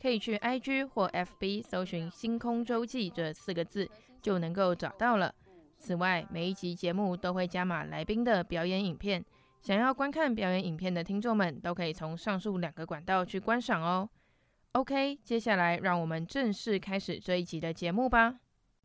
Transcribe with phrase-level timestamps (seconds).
[0.00, 3.88] 可以去 IG 或 FB 搜寻“星空周记”这四个字，
[4.20, 5.34] 就能够找到了。
[5.78, 9.24] 此外，每一集节目都会加码来宾的表演影片，
[9.60, 14.08] 想要观看表演影片的听众们，都可以从上述两个管道去观赏哦。
[14.72, 18.34] OK，接下来让我们正式开始这一集的节目吧。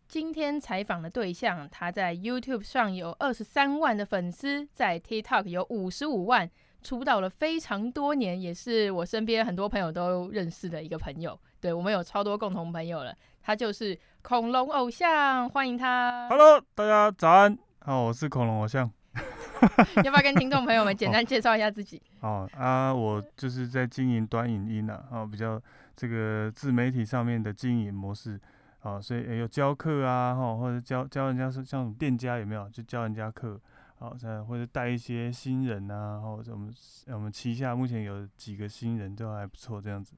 [0.07, 6.49] 今天采访的对象，他在 YouTube 上有二十三万的粉丝，在 TikTok 有五十五万。
[6.81, 11.37] 出道了非常多年，也是我身边很多朋友都认识的一个朋友。
[11.59, 16.27] 对，我们有超多共同朋友了，他就是恐龙偶像，欢迎他。
[16.29, 18.89] Hello，大家早安，好，我是恐龙偶像。
[20.05, 22.01] 要不要跟听众朋友们简单介绍一下自己？
[22.21, 25.61] 哦，哦啊，我就是在经营短影音啊，哦，比较
[25.97, 28.39] 这个自媒体上面的经营模式，
[28.83, 33.59] 哦，所以有教课啊，哈，或者教教人家是像店家有没有，就教人家课。
[33.99, 36.73] 好，再或者带一些新人啊，或者我们
[37.07, 40.15] 我们旗下目前有几个新人都还不错，这样子。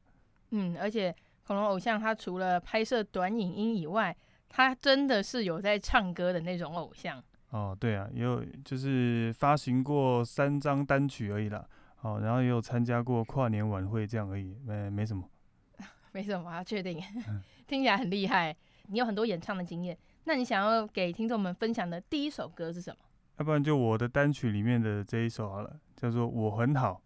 [0.51, 1.13] 嗯，而且
[1.47, 4.15] 恐龙偶像他除了拍摄短影音以外，
[4.47, 7.21] 他真的是有在唱歌的那种偶像。
[7.49, 11.67] 哦，对啊，也有就是发行过三张单曲而已啦。
[11.95, 15.27] 好，然后也有参加过跨年晚会这样而已，没没什么。
[16.13, 17.01] 没什么啊，确定？
[17.65, 18.55] 听起来很厉害。
[18.89, 22.97] 你有很多演唱的经验，那你想要给听众们分享的第一首歌是什么？
[23.41, 27.01] 要不然就我的单曲里面的这一首好了，叫做《我很好》。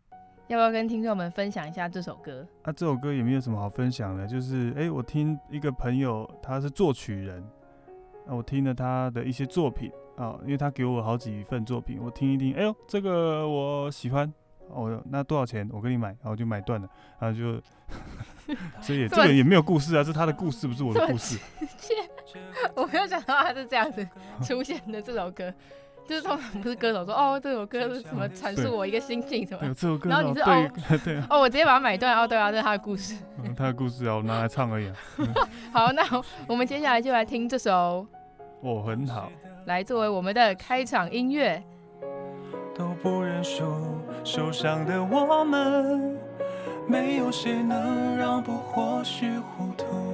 [0.49, 2.45] 要不要跟听众们分享一下这首歌？
[2.63, 7.41] 啊，这首歌也没有什么好分享的，就是哎、欸，我听一个朋友，他是作曲人，
[8.27, 14.29] 啊，我听了他的一些作品啊，因为他给我好几份作品，我听一听，哎呦，这个我喜欢，
[14.67, 15.65] 哦，那多少钱？
[15.71, 17.61] 我给你买，然后就买断了，然后就，
[18.83, 21.39] 所以这个也没有故事啊，是他的故事，不是我的故事。
[22.75, 24.05] 我没有想到他是这样子
[24.43, 25.53] 出现的这首歌。
[26.07, 30.69] 就是通常不是歌手说 哦，这首歌是什么阐述我一个心境什么，然后你是哦
[31.03, 34.95] 对 哦，我直接把它买断哦，对啊，这是他的故事，嗯、他的故事啊，我拿来唱而已、啊。
[35.73, 36.03] 好，那
[36.47, 38.05] 我们接下来就来听这首
[38.61, 39.31] 我很好，
[39.65, 41.61] 来作为我们的开场音乐。
[42.77, 43.63] 都不认输，
[44.25, 46.17] 受伤的我们，
[46.89, 50.04] 没有谁能让步或许糊涂。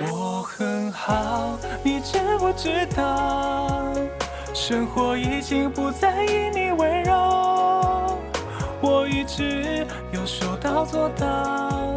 [0.00, 3.92] 我很好，你知不知道？
[4.52, 8.18] 生活已经不再以你为荣，
[8.80, 11.92] 我一直有说到做到，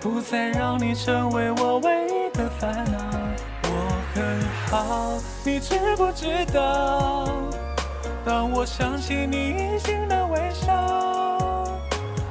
[0.00, 2.98] 不再让你成为我唯一的烦恼。
[3.64, 3.68] 我
[4.14, 7.26] 很好，你知不知道？
[8.24, 10.72] 当我想起你隐形的微笑，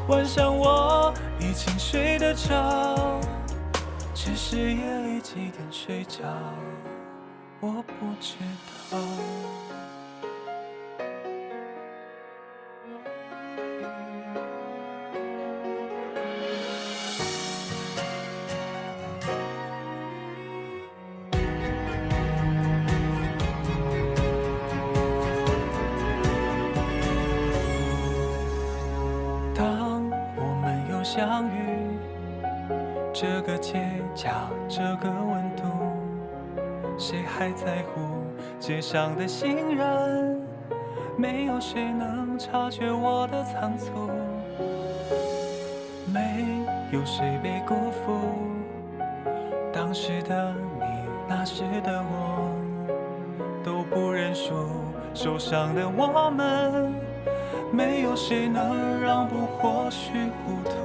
[0.08, 3.20] 晚上我已经睡得着。
[4.16, 6.24] 只是夜里几点睡觉，
[7.60, 8.36] 我不知
[8.90, 8.98] 道。
[37.38, 38.00] 还在乎
[38.60, 40.42] 街上的行人？
[41.18, 44.10] 没有谁能察觉我的仓促，
[46.14, 48.20] 没有谁被辜负。
[49.74, 50.86] 当时的你，
[51.28, 52.50] 那时的我，
[53.66, 54.54] 都不认输，
[55.14, 56.94] 受伤的我们，
[57.70, 60.12] 没有谁能让步，或许
[60.46, 60.85] 糊涂。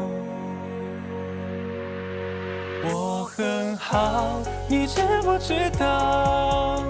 [3.90, 4.38] 好，
[4.68, 6.80] 你知不知道？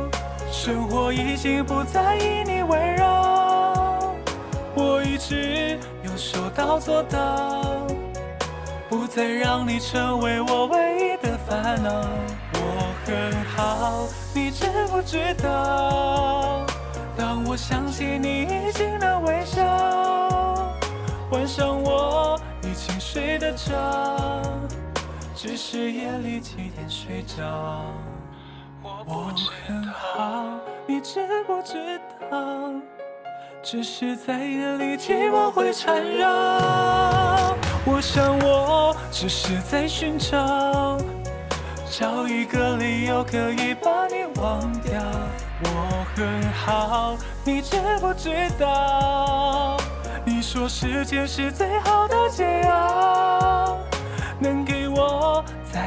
[0.52, 4.14] 生活已经不再以你温柔，
[4.74, 7.86] 我一直有说到做到，
[8.90, 11.90] 不再让你成为我唯一的烦恼。
[12.52, 16.66] 我很好，你知不知道？
[17.16, 19.64] 当我想起你已经的微笑，
[21.30, 24.29] 晚上我已经睡得着。
[25.42, 27.82] 只是夜里几点睡着。
[28.82, 29.32] 我
[29.66, 31.98] 很好，你知不知
[32.30, 32.70] 道？
[33.62, 37.56] 只是在夜里寂寞会缠绕。
[37.86, 40.98] 我想我只是在寻找，
[41.90, 45.00] 找一个理由可以把你忘掉。
[45.64, 47.16] 我很好，
[47.46, 48.28] 你知不知
[48.58, 49.78] 道？
[50.22, 53.78] 你说时间是最好的解药，
[54.38, 54.64] 能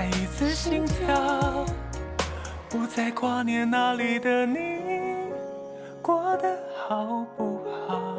[0.04, 1.66] 再一次心跳。
[2.70, 4.82] 不再挂念那里的你，
[6.02, 8.18] 过得好不好？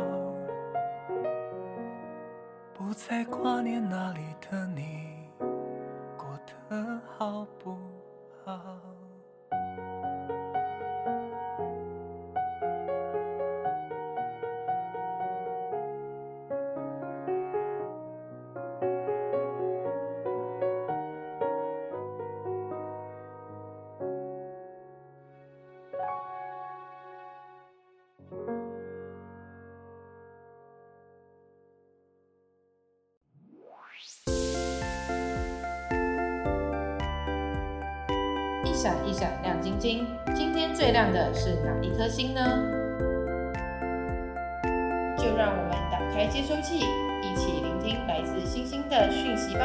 [2.72, 4.20] 不再挂念那里
[4.50, 5.28] 的你，
[6.16, 6.26] 过
[6.70, 7.76] 得好不
[8.46, 8.80] 好？
[41.96, 42.40] 颗星呢？
[45.16, 46.78] 就让我们打开接收器，
[47.22, 49.64] 一起聆听来自星星的讯息吧。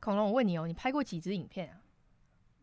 [0.00, 1.76] 恐龙，我问你哦，你拍过几支影片啊？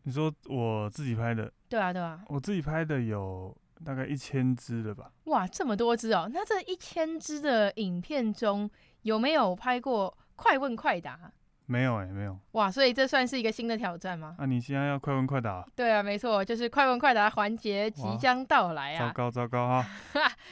[0.02, 1.52] 你说我自己拍的？
[1.68, 5.12] 对啊，对啊，我自己拍的有大概一千支了吧？
[5.26, 6.28] 哇，这么多支哦！
[6.34, 8.68] 那这一千支的影片中，
[9.02, 11.32] 有没有拍过快问快答？
[11.70, 14.34] 没有哎、欸，没有哇，所以这算是一个新的挑战吗？
[14.38, 15.64] 啊，你现在要快问快答？
[15.76, 19.06] 对啊，没错，就是快问快答环节即将到来啊！
[19.06, 19.86] 糟糕糟糕哈！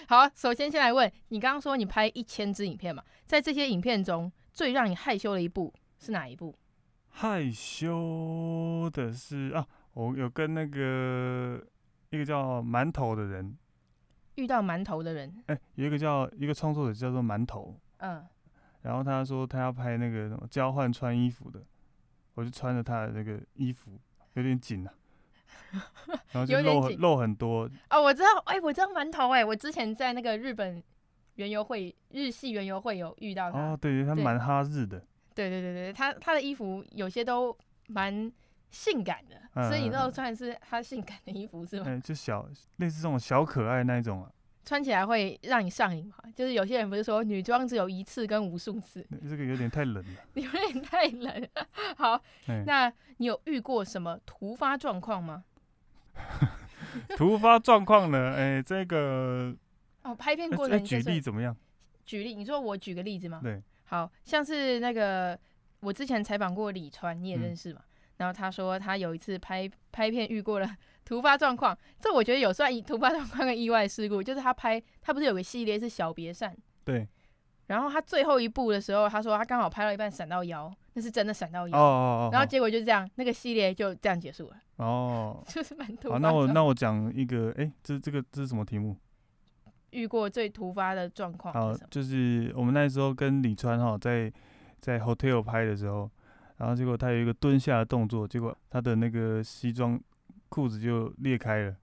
[0.07, 6.57] 好，首先先来问你，刚刚说你拍一千支影片嘛，在这些影片中最让你害羞的一部是哪一部？
[7.09, 11.61] 害羞的是啊，我有跟那个
[12.11, 13.59] 一个叫馒头的人
[14.37, 18.25] 遇到馒头的人，哎、欸，有一个叫一个创作者叫做馒头，嗯。
[18.89, 21.63] 然后他说他要拍那个什么交换穿衣服的，
[22.33, 24.01] 我就穿着他的那个衣服，
[24.33, 24.91] 有点紧啊，
[26.33, 30.83] 然后就露露很多哦，我知道，哎，我知道馒头，哎，我之前在那个日本
[31.35, 34.99] 园游会日系园游会有遇到他，哦，对对，他蛮哈日的，
[35.35, 37.55] 对对对对，他他的衣服有些都
[37.89, 38.33] 蛮
[38.71, 41.85] 性感的，嗯、所以你那时候穿的是他性感的衣服是吗？
[41.87, 44.33] 嗯，就小类似这种小可爱那一种啊。
[44.69, 46.17] 穿起来会让你上瘾嘛？
[46.37, 49.03] 就是有些人不是说女装只有一次跟无数次？
[49.27, 51.49] 这个有点太冷了， 有点太冷。
[51.97, 52.23] 好，
[52.67, 55.43] 那你有遇过什么突发状况吗？
[57.17, 58.35] 突发状况呢？
[58.37, 59.57] 哎、欸，这个
[60.03, 61.57] 哦，拍片过程、就是、举例怎么样？
[62.05, 63.41] 举例，你说我举个例子吗？
[63.43, 65.39] 对，好像是那个
[65.81, 67.81] 我之前采访过李川，你也认识嘛？
[67.81, 67.89] 嗯、
[68.19, 70.77] 然后他说他有一次拍拍片遇过了。
[71.09, 77.09] 突发状况，这我觉得有算突发状况跟意外事故，就是他拍，他不是有个系列是小别胜，对，
[77.69, 88.95] 然后他最后一部的时候，他说他刚好拍到一半闪到腰，那是真的闪到腰，哦哦哦，然后结果就这样，那个系列就这样结束了，哦， 就是蛮突那我那我讲一个，哎、欸，这这个这是什么题目？
[89.93, 91.55] 遇过最突发的状况？
[91.55, 94.31] 好，就是我们那时候跟李川哈在
[94.79, 96.11] 在 hotel 拍的时候，
[96.59, 99.99] 然后结果他有一个蹲下的动作，结果他的那个西装。
[100.49, 101.77] 裤子就裂开了，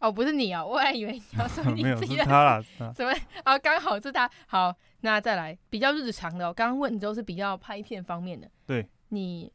[0.00, 2.62] 哦，不是你哦，我还以为你要说 你自己的，他啦，
[2.94, 3.12] 怎么？
[3.44, 4.30] 啊，刚好是他。
[4.46, 8.50] 好，那再来比较日常的，我刚刚问你都是比较拍片方面的。
[8.66, 9.52] 对，你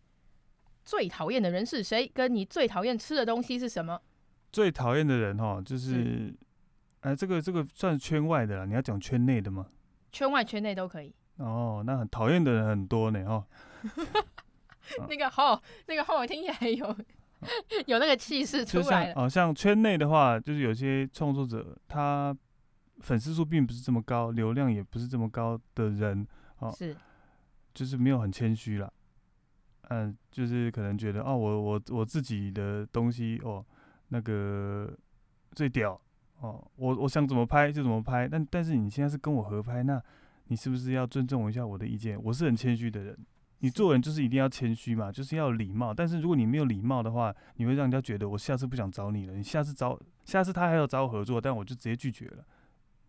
[0.83, 2.07] 最讨厌的人是谁？
[2.13, 3.99] 跟你最讨厌吃的东西是什么？
[4.51, 6.33] 最讨厌的人哈，就是，
[7.01, 9.67] 哎、呃，这个这个算圈外的啦，你要讲圈内的吗？
[10.11, 11.13] 圈外圈内都可以。
[11.37, 13.45] 哦，那很讨厌的人很多呢，哦。
[15.09, 16.95] 那个好，那个好，我听起来有。
[17.87, 19.13] 有那个气势出来了。
[19.21, 22.35] 哦，像圈内的话，就是有些创作者，他
[22.99, 26.25] 粉丝数并不是这么高，流量也不是这么高的人，
[26.59, 26.95] 哦，是，
[27.73, 28.91] 就是没有很谦虚了。
[29.89, 33.63] 嗯，就是可能觉得，哦，我我我自己的东西，哦，
[34.07, 34.91] 那个
[35.51, 35.99] 最屌，
[36.39, 38.27] 哦，我我想怎么拍就怎么拍。
[38.27, 40.01] 但但是你现在是跟我合拍，那
[40.47, 42.19] 你是不是要尊重一下我的意见？
[42.23, 43.17] 我是很谦虚的人。
[43.59, 45.93] 你做人就是一定要谦虚嘛，就是要礼貌。
[45.93, 49.33] 但是如果你没有礼貌的话，你会让人家觉得我下次不想找你了。
[49.33, 52.45] 你下次找，下次他还要找我合作，但我就直接拒绝了。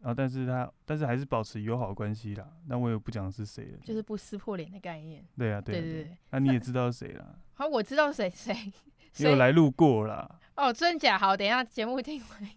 [0.01, 2.47] 然后，但是他，但是还是保持友好关系啦。
[2.67, 5.25] 那我也不讲是谁了，就是不撕破脸的概念。
[5.37, 6.17] 对啊，对啊，对，对。
[6.31, 7.39] 那你也知道是谁了？
[7.55, 8.55] 好，我知道谁谁
[9.17, 10.39] 也有来路过啦。
[10.55, 11.19] 哦，真假？
[11.19, 12.49] 好，等一下节目听完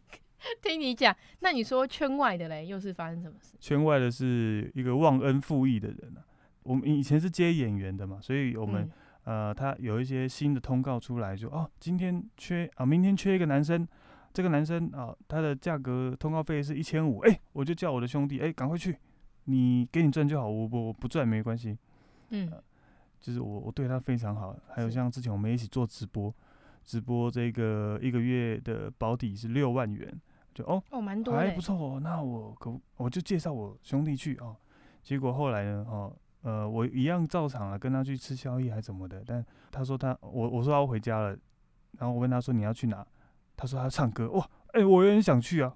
[0.62, 1.16] 听你讲。
[1.40, 3.56] 那你说圈外的嘞，又是发生什么事？
[3.60, 6.22] 圈外的是一个忘恩负义的人啊。
[6.70, 8.88] 我们以前是接演员的嘛，所以我们、
[9.24, 13.88] 嗯、呃，他有一些新的通告出来就，就哦，今天缺啊，明天缺一个男生，
[14.32, 18.96] 这个男生啊，他的价格通告费是一千五，哎，我就叫我的兄弟，哎，赶快去，
[19.46, 21.76] 你给你赚就好，我不我不赚没关系。
[22.30, 22.64] 嗯、呃，
[23.20, 24.56] 就是我我对他非常好。
[24.68, 26.32] 还有像之前我们一起做直播，
[26.84, 30.22] 直播这个一个月的保底是六万元，
[30.54, 32.00] 就哦哦蛮多，还不错哦。
[32.00, 34.56] 那我可我就介绍我兄弟去哦。
[35.02, 36.16] 结果后来呢，哦。
[36.42, 41.30] 呃，我一样照常啊，跟他去吃宵夜还是怎么的，但他说他我我说他要回家了，
[41.98, 43.06] 然后我问他说你要去哪，
[43.58, 45.76] 他说他要唱歌，哇，哎、我也很想去啊，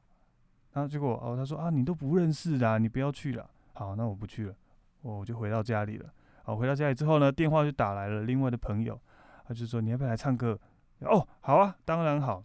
[0.72, 4.56] 然后结果哦他说啊你都不认识的，你不要去了，好，那我不去了，
[5.02, 6.10] 我就回到家里了，
[6.44, 9.00] 好，回到家里之后呢，电话就打来了，另外的朋友，
[9.46, 10.58] 他就说你要不要来唱歌？
[11.02, 12.42] 哦，好啊，当然好。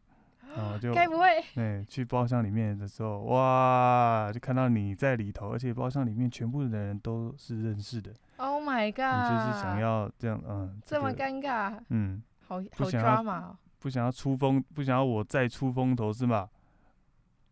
[0.57, 1.27] 然后就该不会？
[1.55, 8.13] 对，去包厢里面的时候，哇，就看到你在里头，而且包厢里面全部的人都是认识的。
[8.37, 9.33] Oh my god！
[9.33, 16.49] 你就是想要这样，嗯，这么尴尬，嗯，好好抓嘛，不想要出风，不想要我再出风头是吗？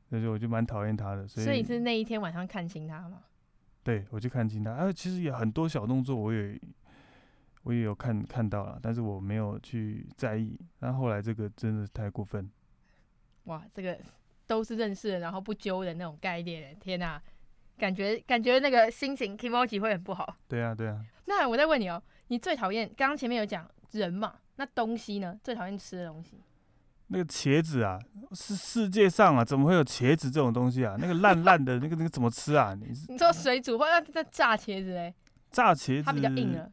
[0.09, 1.27] 所以我就蛮讨厌他的。
[1.27, 3.19] 所以，所以是那一天晚上看清他吗？
[3.83, 4.71] 对，我就看清他。
[4.71, 6.61] 啊，其实也很多小动作，我也
[7.65, 10.57] 我也有看看到了，但是我没有去在意。
[10.79, 12.49] 但后来这个真的是太过分。
[13.47, 13.99] 哇，这个
[14.47, 17.21] 都是认识的，然后不揪的那种概念，天哪，
[17.77, 20.37] 感觉感觉那个心情 kimochi 会很不好。
[20.47, 21.05] 对啊，对啊。
[21.27, 24.35] 那我再问你哦，你最讨厌刚刚前面有讲人嘛？
[24.57, 25.39] 那东西呢？
[25.43, 26.41] 最讨厌吃的东西？
[27.09, 27.99] 那个茄子啊，
[28.33, 30.97] 是世界上啊，怎么会有茄子这种东西啊？
[30.99, 32.75] 那个烂烂的，那个那个怎么吃啊？
[32.75, 35.15] 你你说水煮或者那炸茄子嘞？
[35.51, 36.69] 炸茄子它比较硬了，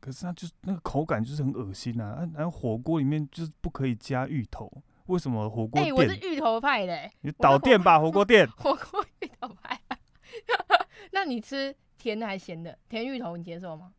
[0.00, 2.28] 可是它就是那个口感就是很恶心啊！
[2.34, 4.70] 然后火锅里面就是不可以加芋头。
[5.06, 5.84] 为什么火锅店？
[5.84, 7.10] 哎、欸，我是芋头派的、欸。
[7.20, 8.46] 你倒店吧， 火锅店。
[8.56, 9.80] 火锅芋头派。
[11.12, 12.76] 那你吃甜的还是咸的？
[12.88, 13.92] 甜芋头你接受吗？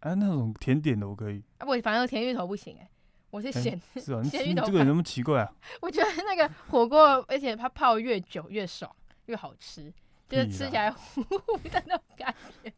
[0.00, 1.42] 啊，那种甜点的我可以。
[1.58, 2.90] 啊不，反正甜芋头不行哎、欸，
[3.30, 4.00] 我是咸、欸。
[4.00, 4.66] 是啊，咸芋头。
[4.66, 5.52] 这个人那么奇怪啊？
[5.80, 8.90] 我觉得那个火锅，而且它泡越久越爽，
[9.26, 9.92] 越好吃，
[10.28, 12.72] 就是吃起来糊糊的那种感觉。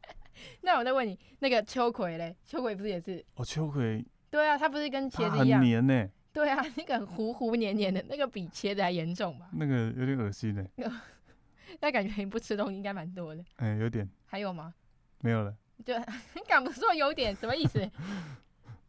[0.60, 2.36] 那我再问你，那个秋葵嘞？
[2.44, 3.24] 秋葵不是也是？
[3.36, 4.04] 哦，秋葵。
[4.28, 5.60] 对啊，它不是跟茄子一样？
[5.60, 6.10] 很黏呢、欸。
[6.36, 9.48] 对啊， 那个糊糊黏黏的，那个比茄子还严重吧？
[9.52, 10.62] 那个有点恶心呢。
[11.80, 13.42] 那感觉你不吃东西应该蛮多的。
[13.56, 14.06] 哎、欸，有点。
[14.26, 14.74] 还有吗？
[15.22, 15.56] 没有了。
[15.82, 15.98] 对，
[16.34, 17.90] 你 敢不说有点什么意思？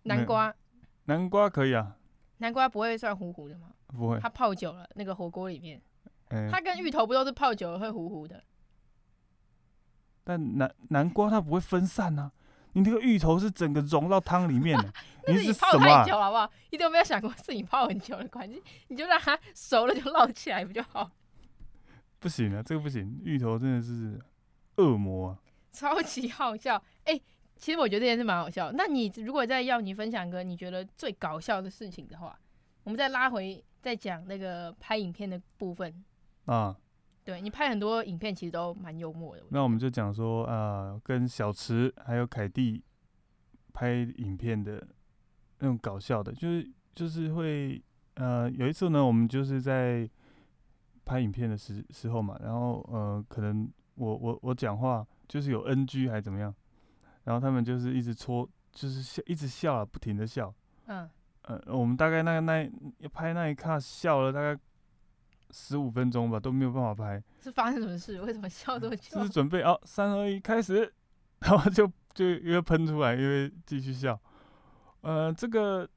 [0.04, 0.54] 南瓜。
[1.06, 1.96] 南瓜可以啊。
[2.40, 3.70] 南瓜不会算糊糊的吗？
[3.88, 4.20] 不会。
[4.20, 5.82] 它泡久了，那个火锅里面，
[6.32, 8.44] 欸、它跟芋头不都是泡久了会糊糊的？
[10.26, 12.30] 但南南瓜它不会分散啊。
[12.78, 14.94] 你那个芋头是整个融到汤里面的，
[15.34, 15.54] 你是？
[15.54, 16.48] 泡太久好不好？
[16.70, 21.10] 你都没有想过是你泡很久的关系，你就让它熟了就捞起来不就好？
[22.20, 24.20] 不行啊，这个不行，芋头真的是
[24.76, 25.40] 恶魔啊！
[25.72, 27.22] 超级好笑，哎、欸，
[27.56, 28.72] 其实我觉得这件事蛮好笑。
[28.72, 32.38] 那你如果再要你分享个你觉得最搞笑的事情的话，
[32.84, 36.06] 我们再拉回再讲那个拍影片的部分
[36.46, 36.76] 啊。
[37.28, 39.44] 对，你拍很多影片，其实都蛮幽默的。
[39.50, 42.82] 那我们就讲说，呃，跟小池还有凯蒂
[43.74, 44.82] 拍影片的
[45.60, 50.10] 那种搞笑的，就是就是会，呃，有一次呢，我们就是在
[51.04, 56.56] 拍影片的时时候嘛，然后呃，可能我我我讲话就是有 NG 还是怎么样，
[57.26, 60.56] 然后他们就是一直戳，就是笑，一直笑啊，不停的笑。
[60.86, 61.10] 嗯。
[61.42, 64.58] 呃，我们大概那个那拍那一刻笑了大概。
[65.52, 67.22] 十五分钟吧，都没有办法拍。
[67.42, 68.22] 是发生什么事？
[68.22, 69.16] 为什么笑这么久？
[69.18, 70.92] 就是准备哦，三二一，开始，
[71.40, 74.20] 然后就就因为喷出来，因为继续笑。
[75.02, 75.88] 呃，这个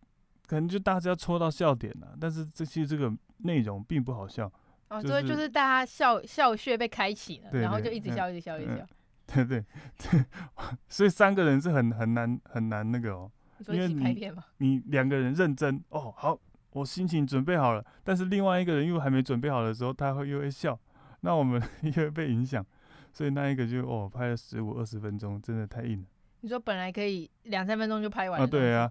[0.47, 4.50] 可能就大家戳到笑点了，但是这些这个内容并不好笑。
[4.88, 8.87] 哦，所以就是大家笑笑穴被开启了，然后就一直笑，一直笑，一直笑。
[9.26, 9.64] 对 对
[9.97, 10.25] 对，
[10.88, 13.30] 所以三个人是很很难很难那个哦。
[13.69, 14.33] 你？
[14.59, 16.38] 你两个人认真哦，好。
[16.73, 20.79] 我心情准备好了，但是另外一个人又还没准备好的时候，他会又会笑，
[21.21, 22.65] 那我们 又会被影响，
[23.12, 26.07] 所以那一个就哦拍了十五二十分钟，真的太硬了。
[26.43, 28.47] 你说本来可以两三分钟就拍完啊？
[28.47, 28.91] 对啊，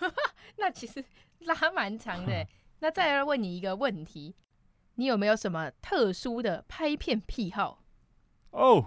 [0.56, 1.04] 那其实
[1.40, 2.46] 拉蛮长的。
[2.78, 4.34] 那再来问你一个问题，
[4.94, 7.82] 你有没有什么特殊的拍片癖好？
[8.52, 8.84] 哦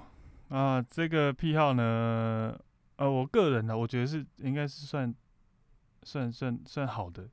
[0.49, 2.57] 啊，这个癖好呢，
[2.95, 5.13] 呃，我个人呢，我觉得是应该是算
[6.01, 7.29] 算算算好的。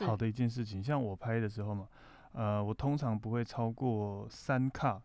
[0.00, 1.88] 好的一件事情，像我拍的时候嘛，
[2.32, 5.00] 呃，我通常不会超过三卡，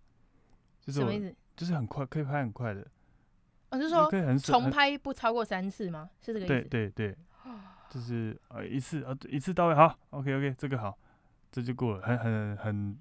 [0.82, 1.12] 就是我
[1.56, 2.88] 就是很快，可以拍很快的。
[3.70, 6.10] 我、哦、就是说重拍不超过三次吗？
[6.22, 6.48] 是这个意思？
[6.48, 7.18] 对对对。
[7.90, 10.98] 就是呃一次呃一次到位，好，OK OK，这个好，
[11.50, 13.00] 这就过了，很很很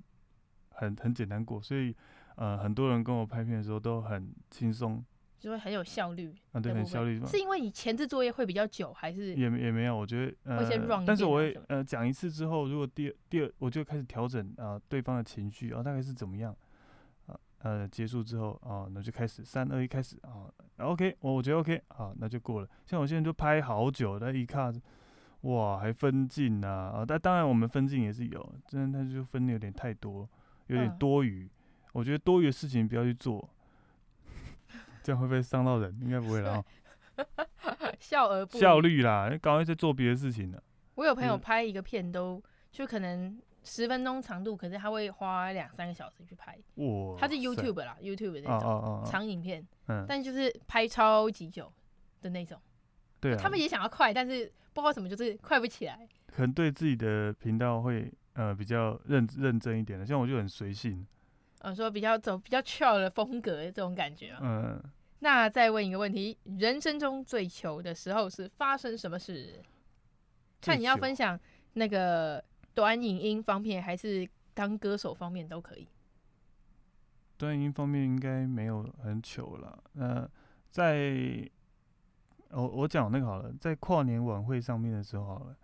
[0.71, 1.93] 很很简单过，所以
[2.37, 5.05] 呃很多人跟我拍片的时候都很轻松。
[5.39, 7.25] 就会很有效率啊，对，很效率。
[7.27, 9.97] 是因为你前置作业会比较久，还是也也没有？
[9.97, 16.57] 我觉得呃，但是我会呃讲一次之后，如果第二第二我就开始调整啊、呃，对方的情绪啊、哦，大概是怎么样
[17.27, 17.39] 啊？
[17.59, 22.69] 呃，结束之后啊，那就开始三二一开始啊，OK，我我觉得 OK 啊，那就过了。
[22.87, 24.75] 像我现在就拍好久，那一看
[25.43, 30.29] 哇，还分镜呐啊，但当然我们分镜也是有，真的他就分的有点太多，
[30.69, 31.45] 有点多余。
[31.45, 31.51] 嗯、
[31.93, 33.49] 我觉得多余的事情不要去做。
[35.07, 35.97] 这样会不会伤到人？
[36.03, 36.61] 应该不会啦
[38.01, 40.61] 笑而不效率啦，赶快在做别的事情呢。
[40.97, 46.59] 我有朋友拍一个片都就可能十分钟长度，可是他会花两三个小时去拍。
[46.75, 47.17] 哇！
[47.17, 49.65] 他是 YouTube 啦，YouTube 那种长影片，
[50.09, 51.73] 但就是拍超级久
[52.21, 52.61] 的那种。
[53.21, 55.97] 对，他们也想要快，但是不知道什么就是快不起来。
[56.27, 61.07] 可能对自己的频道会呃比较认认真一点的，像我就很随性。
[61.61, 64.37] 嗯，说比较走比较 chill 的风格这种感觉。
[64.41, 64.83] 嗯。
[65.21, 69.63] 那再问一个问题：人生中最糗的时候是发生什么事？
[70.61, 71.39] 看你要分享
[71.75, 72.43] 那个
[72.75, 75.89] 短影音方面，还是当歌手方面都可以。
[77.39, 79.79] 短影音方面应该没有很糗了。
[79.93, 80.29] 那
[80.71, 81.49] 在
[82.51, 85.57] 我我讲那个好了，在跨年晚会上面的时候好了，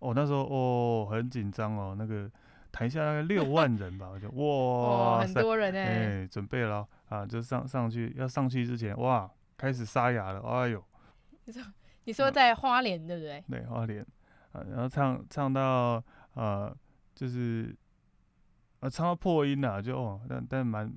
[0.00, 2.30] 哦，那时候哦很紧张哦，那个
[2.70, 6.86] 台下大概六万人吧，我就 哇，很多人哎、欸欸，准备了。
[7.08, 10.82] 啊，就上上去要上去之前，哇，开始沙哑了，哎呦！
[11.44, 11.62] 你说
[12.04, 13.44] 你说在花莲、嗯、对不对？
[13.48, 14.04] 对，花莲
[14.52, 16.02] 啊，然后唱唱到
[16.34, 16.76] 呃，
[17.14, 17.76] 就是
[18.80, 20.92] 啊，唱到破音了，就哦，但但蛮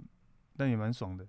[0.58, 1.28] 但也蛮爽的。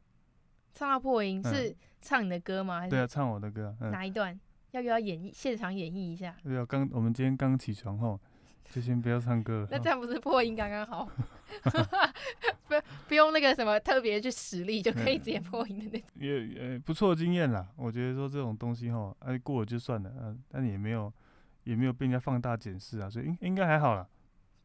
[0.73, 2.81] 唱到破音是唱你的歌吗？
[2.81, 3.77] 还是对啊，唱我的歌。
[3.81, 4.39] 嗯、哪一段？
[4.71, 6.35] 要不要演绎现场演绎一下？
[6.45, 8.19] 对啊，刚我们今天刚起床后，
[8.69, 9.69] 就先不要唱歌了。
[9.71, 11.09] 那这样不是破音刚刚好？
[12.69, 12.75] 不
[13.09, 17.67] 不用那个什么特别去实力就可以直接破音的那种，也也不错经验啦。
[17.77, 21.13] 我觉得说这种东西哈，哎过了就算了，嗯，但也没有
[21.65, 24.07] 也没有被人家放大检视啊，所以应应该还好啦。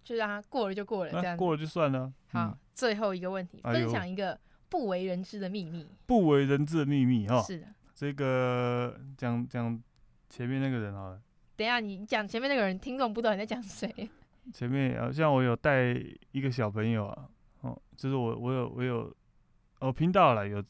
[0.04, 2.14] 就让它过了就过了，这样、啊、过了就算了。
[2.28, 5.90] 好，嗯、最后一个问题，分享一个不为人知的秘密。
[6.06, 7.66] 不为人知的秘密哈，是的。
[7.96, 9.82] 这个讲讲
[10.30, 11.20] 前面那个人好了。
[11.56, 14.10] 等一下你讲前面那个人，听众不懂你在讲谁。
[14.54, 15.96] 前面好像我有带
[16.32, 17.30] 一个小朋友啊。
[17.62, 19.12] 哦，就是我，我有，我有，
[19.80, 20.64] 哦，频道了，有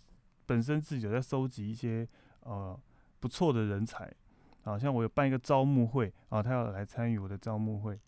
[0.46, 2.08] 本身自己有在收集一些
[2.42, 2.80] 呃
[3.20, 4.10] 不错的人才，
[4.64, 8.00] 啊像我有办一个招募会啊，他要来参与我的招募会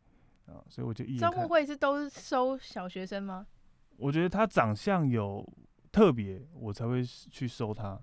[0.45, 3.45] 啊，所以我就一招募会是都收小学生吗？
[3.97, 5.45] 我觉得他长相有
[5.91, 7.99] 特别，我才会去收他。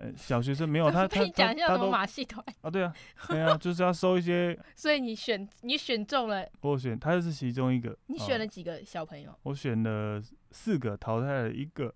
[0.00, 2.70] 呃，小学生没有他，他讲一下什么马戏团啊？
[2.70, 2.94] 对啊，
[3.28, 4.58] 对啊，就是要收一些。
[4.74, 7.96] 所以你选你选中了，我选他是其中一个。
[8.06, 9.30] 你选了几个小朋友？
[9.42, 11.94] 我选了四个，淘汰了一个。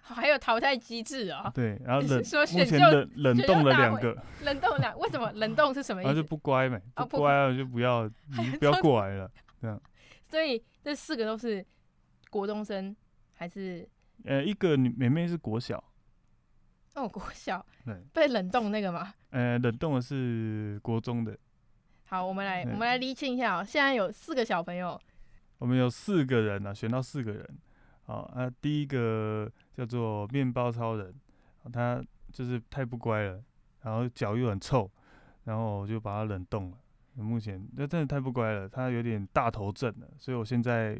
[0.00, 1.52] 还有淘汰机制啊？
[1.54, 4.16] 对，然后冷目前冷冷冻了两个。
[4.42, 4.98] 冷冻两？
[4.98, 6.08] 为什么冷冻是什么 意思？
[6.08, 9.78] 他就不乖呗，不乖了就不要，你不要过来了，这样。
[10.26, 11.62] 所以这四个都是
[12.30, 12.96] 国中生
[13.34, 13.86] 还是？
[14.24, 15.84] 呃，一个女妹妹是国小。
[16.98, 19.14] 哦，国小 对被冷冻那个吗？
[19.30, 21.36] 呃，冷冻的是国中的。
[22.04, 23.64] 好，我们来我们来厘清一下哦。
[23.64, 24.98] 现在有四个小朋友，
[25.58, 27.48] 我们有四个人呢，选到四个人。
[28.04, 31.14] 好，啊，第一个叫做面包超人，
[31.72, 33.42] 他就是太不乖了，
[33.82, 34.90] 然后脚又很臭，
[35.44, 36.78] 然后我就把他冷冻了。
[37.14, 40.98] 目前那真的太不乖了，他有点大头症了，所以我现在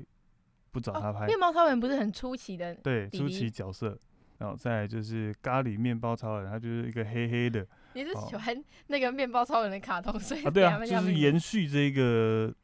[0.71, 1.27] 不找他拍。
[1.27, 2.75] 面包超人不是很出奇的？
[2.75, 3.99] 对，出奇角色。
[4.39, 7.67] 然后再来就是咖喱面包超人，他就是一个黑黑的。
[7.95, 12.55] 你是喜欢那个面包超人的卡通，所以啊，对啊，就是延续这个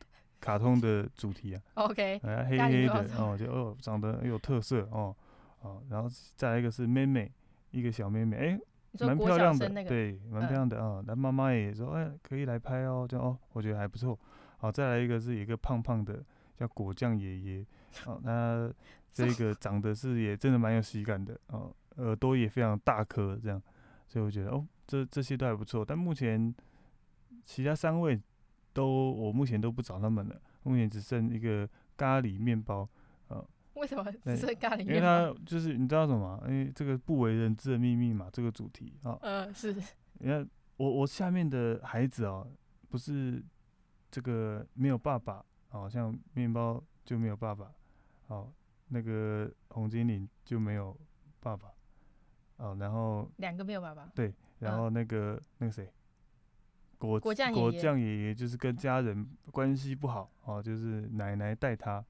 [0.40, 1.60] 卡通的主题啊。
[1.74, 5.14] OK，黑黑的哦，就哦长得很有特色哦
[5.62, 7.32] 哦，然后再来一个是妹妹，
[7.72, 8.58] 一个小妹妹，哎，
[9.00, 11.02] 蛮漂亮的，对，蛮漂亮的啊。
[11.04, 14.16] 那妈妈也说，哎，可以来拍哦，就哦，我觉得还不错。
[14.58, 16.22] 好，再来一个是一个胖胖的，
[16.56, 17.66] 叫果酱爷爷，
[18.06, 18.72] 哦，那。
[19.14, 23.62] 这 个长得是也真的蛮有喜感的哦，耳朵也非常大颗，这样，
[24.08, 25.84] 所以我觉得哦，这这些都还不错。
[25.84, 26.52] 但目前
[27.44, 28.20] 其他三位
[28.72, 32.80] 都我目前都不找他们了，目前只剩一个咖喱面包
[33.28, 33.38] 啊。
[33.38, 34.92] 哦、为什么只剩咖喱面包？
[34.92, 36.42] 因为他就是你知道什么？
[36.48, 39.16] 因为这个不为人知的秘密嘛，这个主题啊。
[39.22, 39.72] 嗯、呃，是。
[40.18, 40.44] 你看
[40.76, 42.44] 我我下面的孩子哦，
[42.88, 43.40] 不是
[44.10, 47.70] 这个没有爸爸，好、哦、像面包就没有爸爸，
[48.26, 48.52] 好、哦。
[48.88, 50.96] 那个红精灵就没有
[51.40, 51.72] 爸爸，
[52.56, 55.92] 哦，然后两个没有爸爸，对，然后那个、嗯、那个谁，
[56.98, 62.04] 果果酱爷爷果酱爷爷就是跟家人关系不好哦，就是奶奶带他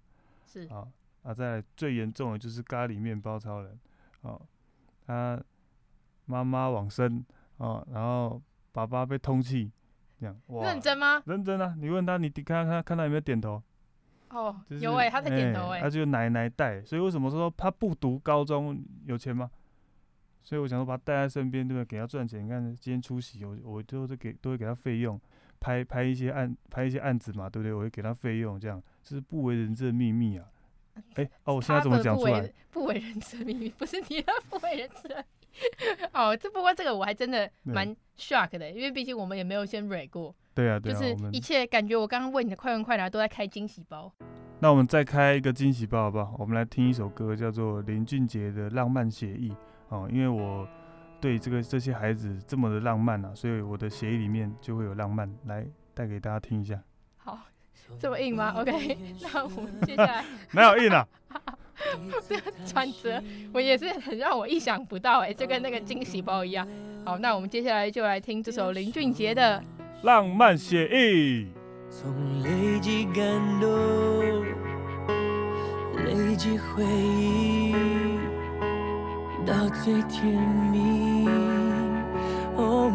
[0.47, 0.87] 是啊
[1.23, 3.79] 啊，再来最严重的就是咖喱面包超人
[4.23, 4.41] 哦，
[5.07, 5.43] 他
[6.27, 7.25] 妈妈往生
[7.57, 9.71] 哦，然后爸爸被通气，
[10.19, 11.23] 这样哇，认真吗？
[11.27, 11.75] 认真啊！
[11.79, 13.63] 你问他，你看看看他有没有点头？
[14.35, 19.51] 哦，就是、有哎、欸，他在点头哎、欸，他就奶奶带，所以为什么说他不读高中有钱吗？
[20.43, 21.85] 所以我想说把他带在身边，对不对？
[21.87, 22.45] 给他赚钱。
[22.45, 25.19] 你看今天出席，我我都是给都会给他费用，
[25.59, 27.73] 拍拍一些案拍一些案子嘛，对不对？
[27.73, 30.45] 我会给他费用，这样这是不为人知的秘密啊。
[31.15, 32.85] 哎、欸、哦，我现在怎么讲出来不？
[32.85, 35.25] 为人知的秘密，不是你的不为人知的。
[36.13, 40.35] 哦，这不过这个我还真的蛮 shock 的，因为毕竟我们也没有先 read 过。
[40.55, 44.13] 对啊，对啊，就是一切感觉，我刚刚问你的快问快答都在开惊喜包。
[44.61, 46.37] 那我们再开一个惊喜包好不好？
[46.39, 49.51] 我们来听一首歌，叫做林俊杰的《浪漫协议》。
[49.89, 50.67] 哦，因为我
[51.21, 56.81] 对这个这些孩子这么的浪漫啊，所以我的协议里面就会有浪漫，来带给大家听一下。
[57.17, 57.39] 好，
[57.99, 61.07] 这么硬吗？OK， 那我们接下来 没有硬啊？
[62.29, 66.67] 这个转折我也是很让我意想不到哎、欸，就跟那个惊喜包一样。
[67.05, 69.63] 好，那我们接下来就来听这首林俊杰的
[70.05, 71.47] 《浪漫写意》。
[71.89, 72.13] 从
[72.43, 73.25] 累积感
[73.59, 74.45] 动，
[76.05, 77.75] 累积回忆。
[79.47, 80.27] 到最甜
[80.71, 81.27] 蜜，
[82.55, 82.91] 哦，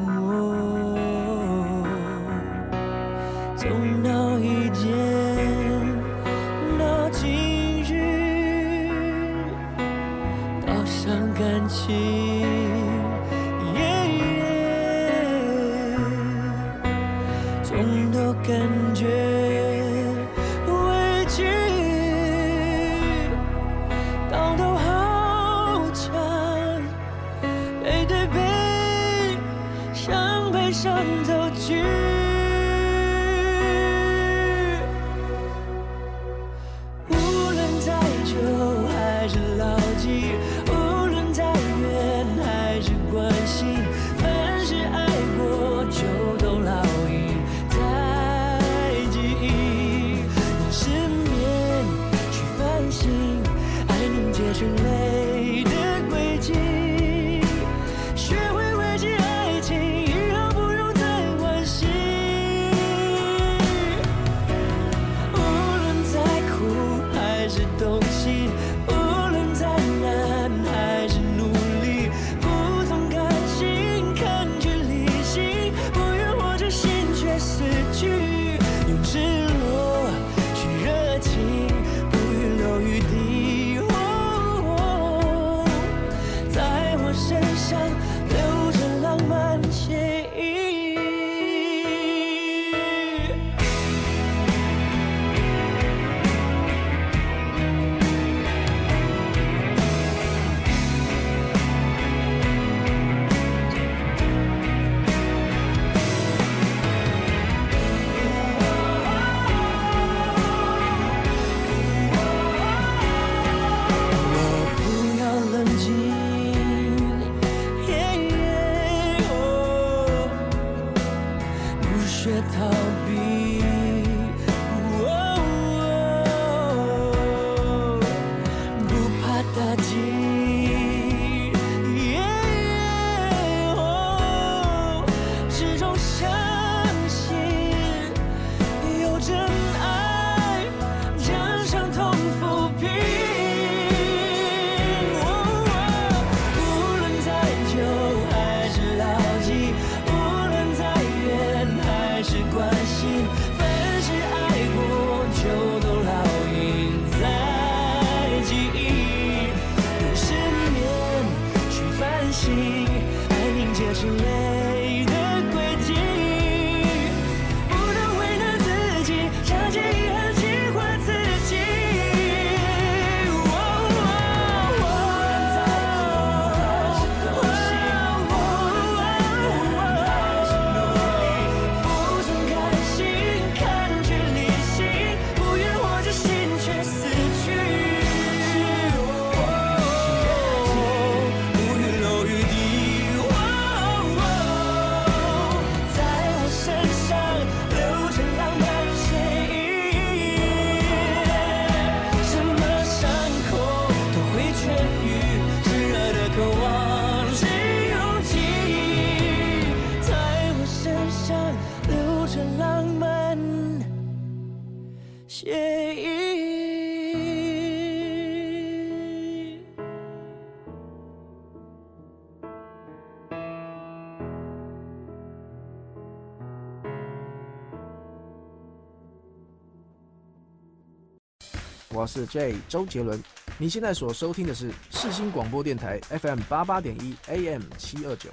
[231.99, 233.21] 我是 Jay 周杰伦，
[233.57, 238.29] 你现在所收听的是世新广播电台 FM 八八点一 AM 七二九。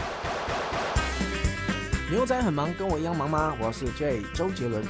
[2.09, 3.57] 牛仔很忙，跟我一样忙吗？
[3.61, 4.85] 我是 Jay 周杰伦。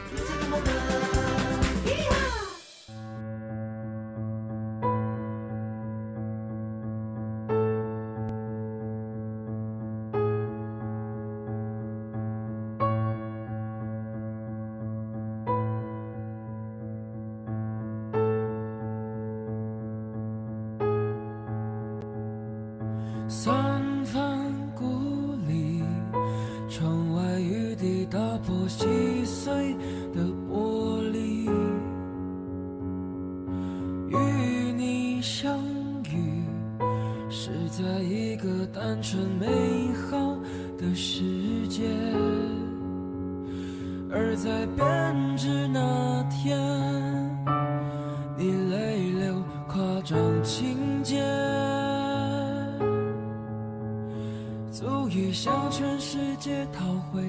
[55.11, 57.23] 也向全世界讨回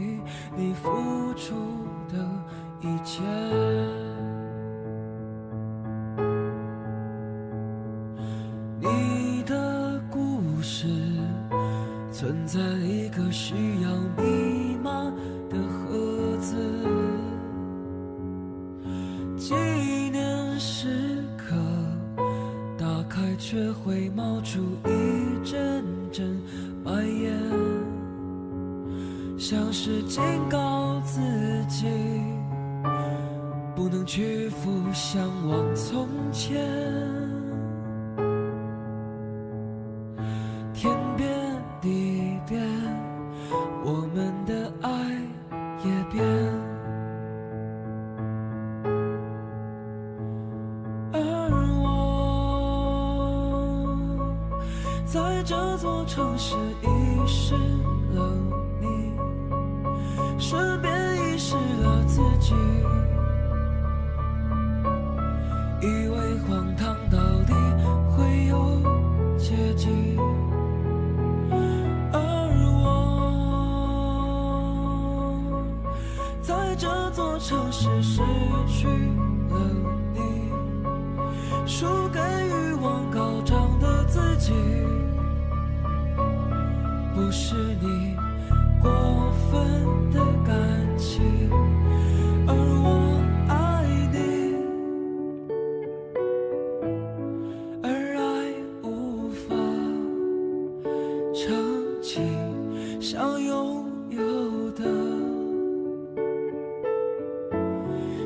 [0.56, 1.56] 你付出
[2.10, 2.18] 的
[2.82, 4.16] 一切。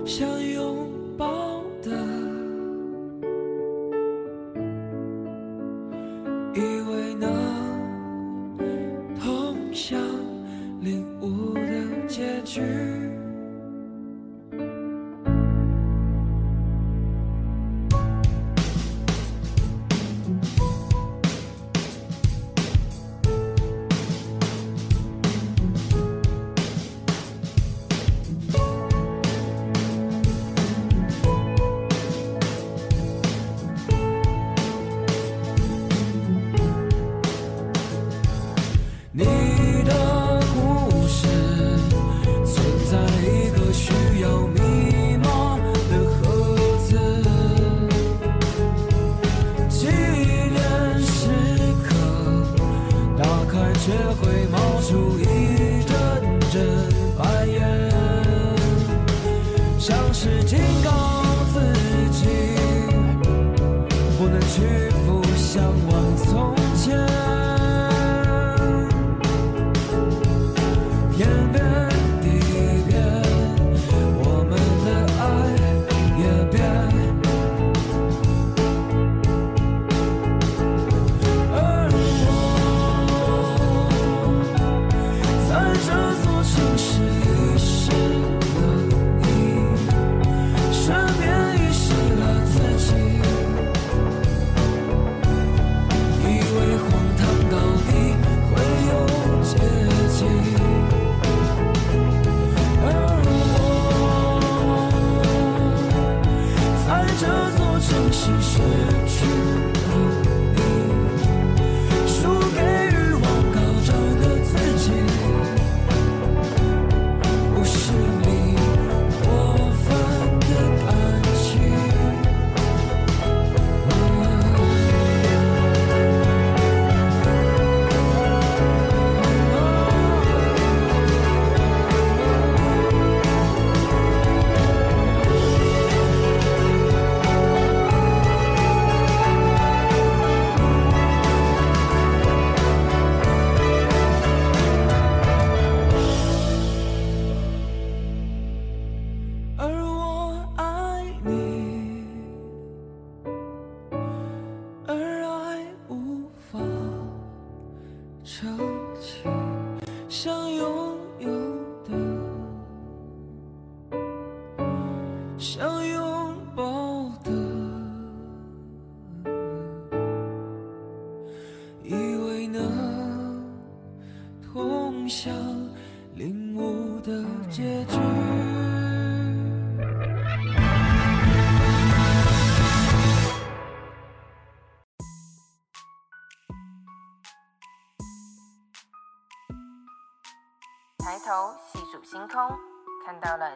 [0.06, 0.88] 想拥
[1.18, 1.51] 抱。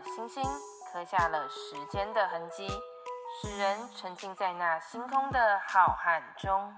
[0.04, 0.44] 星星，
[0.92, 2.68] 刻下了时间的痕迹，
[3.42, 6.74] 使人沉浸在那星空的浩瀚中。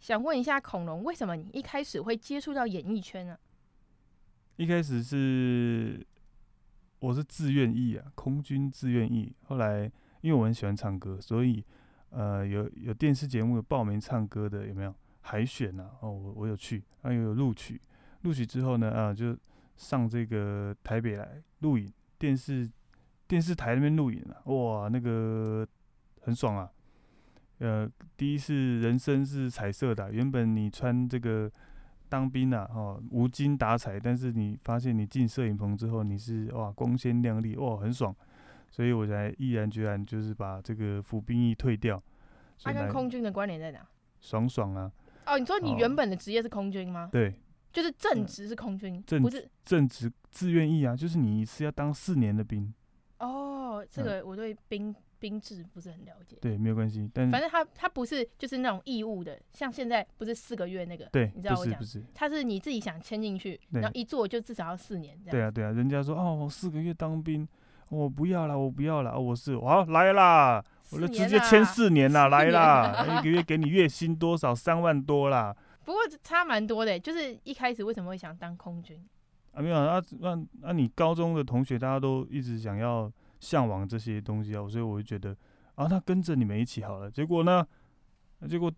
[0.00, 3.38] 想问一下恐龙，为什么你一开始会接触到演艺圈呢、啊？
[4.56, 6.06] 一开始是
[6.98, 9.34] 我是自愿役啊，空军自愿役。
[9.46, 11.64] 后来因为我很喜欢唱歌，所以
[12.10, 15.90] 呃有有电视节目有报名唱歌的有没有海选啊？
[16.00, 17.80] 哦，我我有去，啊有录取，
[18.22, 19.36] 录取之后呢啊就
[19.76, 22.68] 上这个台北来录影，电视
[23.28, 25.66] 电视台那边录影啊，哇那个
[26.20, 26.70] 很爽啊！
[27.58, 31.50] 呃，第一是人生是彩色的，原本你穿这个。
[32.08, 38.14] 当兵啊，哦，无精打采，但是你发现你进摄影棚之后，你是哇光鲜亮丽，哇很爽，
[38.70, 42.00] 所以我才毅然决然就是把这个服兵役退掉。
[42.62, 43.84] 它、啊、跟空军的关联在哪？
[44.20, 44.88] 爽爽啊！
[45.26, 47.08] 哦，你说你原本的职业是空军吗？
[47.10, 47.34] 对，
[47.76, 52.72] 就是正职是空军，正不是正职自愿役啊，就是你是要当四年的兵。
[53.18, 54.88] 哦，这个我对兵。
[54.88, 65.30] 嗯兵制不是很了解，对，没有关系，但反正他他不是就是那种义务的，像现在不是四个月那个，对，你知道我讲，不是，他是你自己想签进去，然后一做就至少要四年这样。
[65.30, 67.48] 对啊，对啊，人家说哦，我四个月当兵，
[67.88, 74.54] 我不要了，我不要了，哦，我是好来啦，我就直接签四年啦，来啦，一个月给你月薪多少？
[74.54, 75.56] 三万多啦。
[75.86, 79.02] 不过差蛮多的，就是一开始为什么会想当空军？
[79.52, 83.10] 啊，没有啊，那那你高中的同学大家都一直想要。
[83.38, 85.36] 向往这些东西啊，所以我就觉得
[85.74, 87.08] 啊，那跟着你们一起好了。
[87.08, 87.64] 结果呢，
[88.48, 88.72] 结果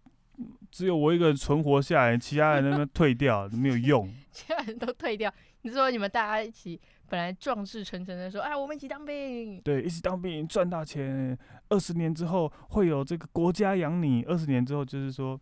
[0.68, 4.12] 只有我一个人存活下来，其他人都退掉， 没有用。
[4.32, 5.32] 其他人都退掉。
[5.62, 9.60] 你说你们大家一起本来壮志成城的说，哎，我们一起当兵。
[9.60, 14.24] 对，一起当兵赚大钱，二十年之后会有这个国家养你。
[14.24, 15.40] 二十年之后就是说，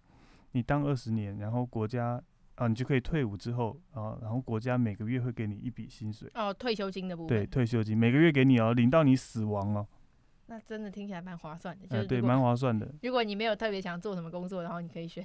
[0.56, 2.20] 你当二十年，然后国家。
[2.56, 7.28] 啊，你就可以退伍之后啊，然后国家每个月会给你一笔薪水哦，退休金的部分。
[7.28, 9.86] 对，退休金每个月给你哦，领到你死亡哦。
[10.46, 12.90] 那真的听起来蛮划算的，就是、呃、对，蛮划算的。
[13.04, 15.22] 如果你没有特别想做什么工作，然后你可以选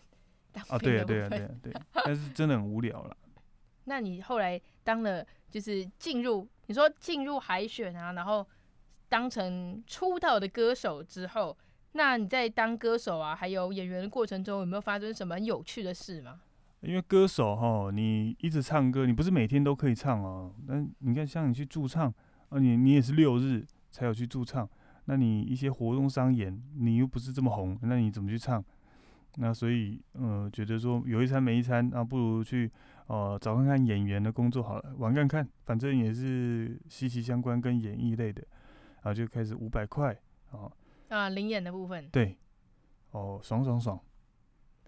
[0.51, 1.73] 当啊，对啊，对啊，对啊，对。
[2.03, 3.15] 但是真的很无聊了。
[3.85, 8.45] 那你后来当了，就是进入你说进入海选啊，然后
[9.07, 11.57] 当成出道的歌手之后，
[11.93, 16.41] 那你在当歌手啊，还有演员的过程中，有没有发生什么有趣的事吗？
[16.81, 20.53] 因为歌手哈，你一直唱歌，你不是每天都可以唱哦。
[20.65, 22.11] 那你看，像你去驻唱
[22.49, 24.67] 啊，你你也是六日才有去驻唱。
[25.05, 28.63] 那你一些活动商演，你又不是这么红，那你怎么去唱？
[29.37, 32.71] 那所以，嗯、呃，觉得说有一餐没一餐，那不如去
[33.07, 38.41] 呃找看看演员的工作好了，玩看看，反正也是息息相关，跟演艺类的，
[39.03, 40.13] 然后就开始五百块
[40.51, 40.71] 啊
[41.11, 42.07] 啊，灵眼的部分。
[42.09, 42.37] 对，
[43.11, 43.99] 哦，爽爽爽。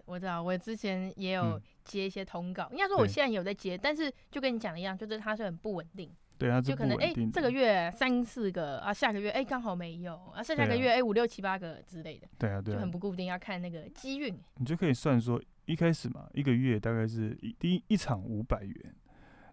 [0.06, 6.10] 我知道，我之前也有接一些通告，应该说我现在有在接，但是就跟你讲的一样，就是它是很不稳定。
[6.36, 12.26] 对啊，就可能哎、欸，这个月三四个啊，下个月哎刚好没有啊，下下个月哎五六七八个之类的。
[12.38, 14.34] 对啊，对啊，就很不固定，要看那个机运。
[14.56, 18.94] 你就可以算说，一开始嘛，一个月大概是一第一一场五百元，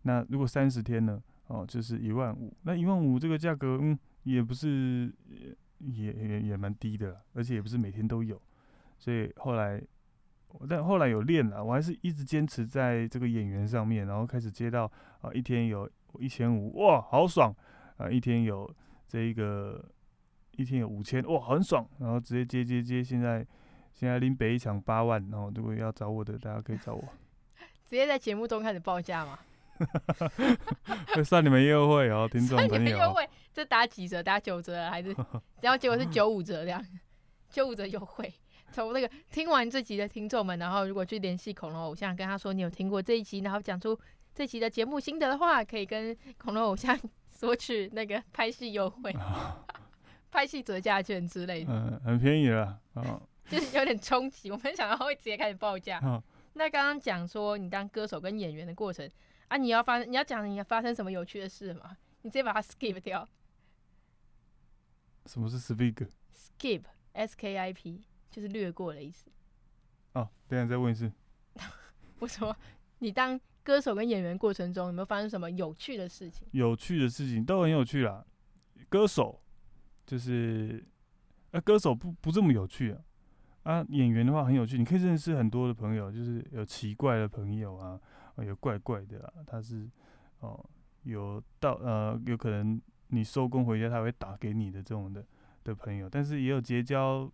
[0.02, 2.52] 那如果三十天呢，哦，就是一万五。
[2.64, 5.14] 那一万五这个价格，嗯，也不是
[5.84, 8.42] 也也也蛮低的，而且也不是每天都有，
[8.98, 9.82] 所以后来。
[10.68, 14.84] 但后来有练了，我还是一直坚持在这个演员上面，然后开始接到
[15.22, 17.56] 啊，一天有一千五，哇，好爽
[17.96, 18.12] 啊！
[18.12, 18.70] 一天有
[19.08, 19.82] 这一个，
[20.58, 21.88] 一天有五千，哇，很爽。
[22.00, 23.48] 然后直接接接接，现在
[23.94, 27.02] 现在拎北一场八万，然后如果要找我的，大家可以找我。
[27.88, 29.40] 直接在节目中开始报价吗？
[31.16, 32.70] 会算你们优惠哦，听众朋友。
[32.70, 34.22] 算你们优惠，这打几折？
[34.22, 35.16] 打九折还是？
[35.62, 36.86] 然后结果是九五折这样，
[37.50, 38.32] 九五折优惠。
[38.72, 44.00] 从那个听完这集的听众们，然后如果去联系恐龙偶像，跟他说你有听过这一集，然后讲出
[44.34, 46.98] 这集的节目心得的话，可以跟恐龙偶像
[47.30, 49.14] 索取那个拍戏优惠、
[50.32, 51.74] 拍戏折价券之类的。
[51.74, 54.50] 嗯，很便宜了，哦、就是有点冲击。
[54.50, 56.00] 我没想到会直接开始报价。
[56.00, 56.24] 哦、
[56.54, 59.06] 那刚刚讲说你当歌手跟演员的过程
[59.52, 61.98] 啊，你要发你要讲你要发生什么有趣的事吗？
[62.22, 63.28] 你直接把它 skip 掉。
[65.26, 68.06] 什么是 skip？skip，S K I P。
[68.30, 69.30] 就是略过的意思。
[70.14, 71.12] 哦，等下再问一次。
[72.20, 72.56] 我说，
[73.00, 76.48] 你当歌手跟演员过程中有没有发生什么有趣的事情？
[76.52, 78.26] 有趣的事情都很有趣啦。
[78.88, 79.42] 歌手
[80.06, 80.82] 就是，
[81.50, 83.02] 呃，歌手不不这么有趣啊。
[83.64, 88.00] 啊，演员的话很有趣，你可以认识很多的朋友，就是有奇怪的朋友啊，
[88.44, 89.34] 有怪怪的啊。
[89.46, 89.90] 他是
[90.40, 90.64] 哦，
[91.04, 95.26] 有到呃，有可能你收工回家他会打给你的这种的
[95.64, 97.32] 的朋友，但是也有结交，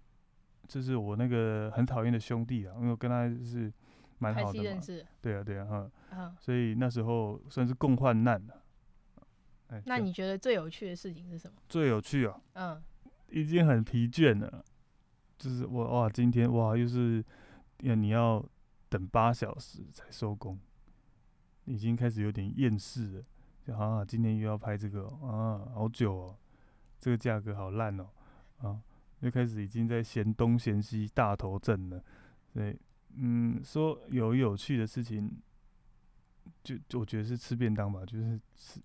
[0.68, 3.72] 就是我那个很讨厌的兄弟啊，因为我跟他是
[4.20, 4.82] 蛮好的嘛，
[5.22, 8.64] 对啊对啊哈，嗯，所以那时候算是共患难了。
[9.68, 11.58] 哎，那你觉得最有趣的事情是什么？
[11.70, 12.82] 最有趣啊，嗯，
[13.30, 14.64] 已经很疲倦了，
[15.38, 17.24] 就是我哇，今天哇又是
[17.82, 18.44] 要你要
[18.90, 20.58] 等八小时才收工，
[21.68, 23.24] 已经开始有点厌世了。
[23.64, 26.38] 就啊，今天又要拍这个啊，好久哦，
[27.00, 28.10] 这个价格好烂哦，
[28.60, 28.80] 啊，
[29.20, 32.02] 又开始已经在嫌东嫌西，大头症了。
[32.54, 32.80] 对，
[33.16, 35.30] 嗯，说有有趣的事情，
[36.64, 38.80] 就，就我觉得是吃便当吧，就是吃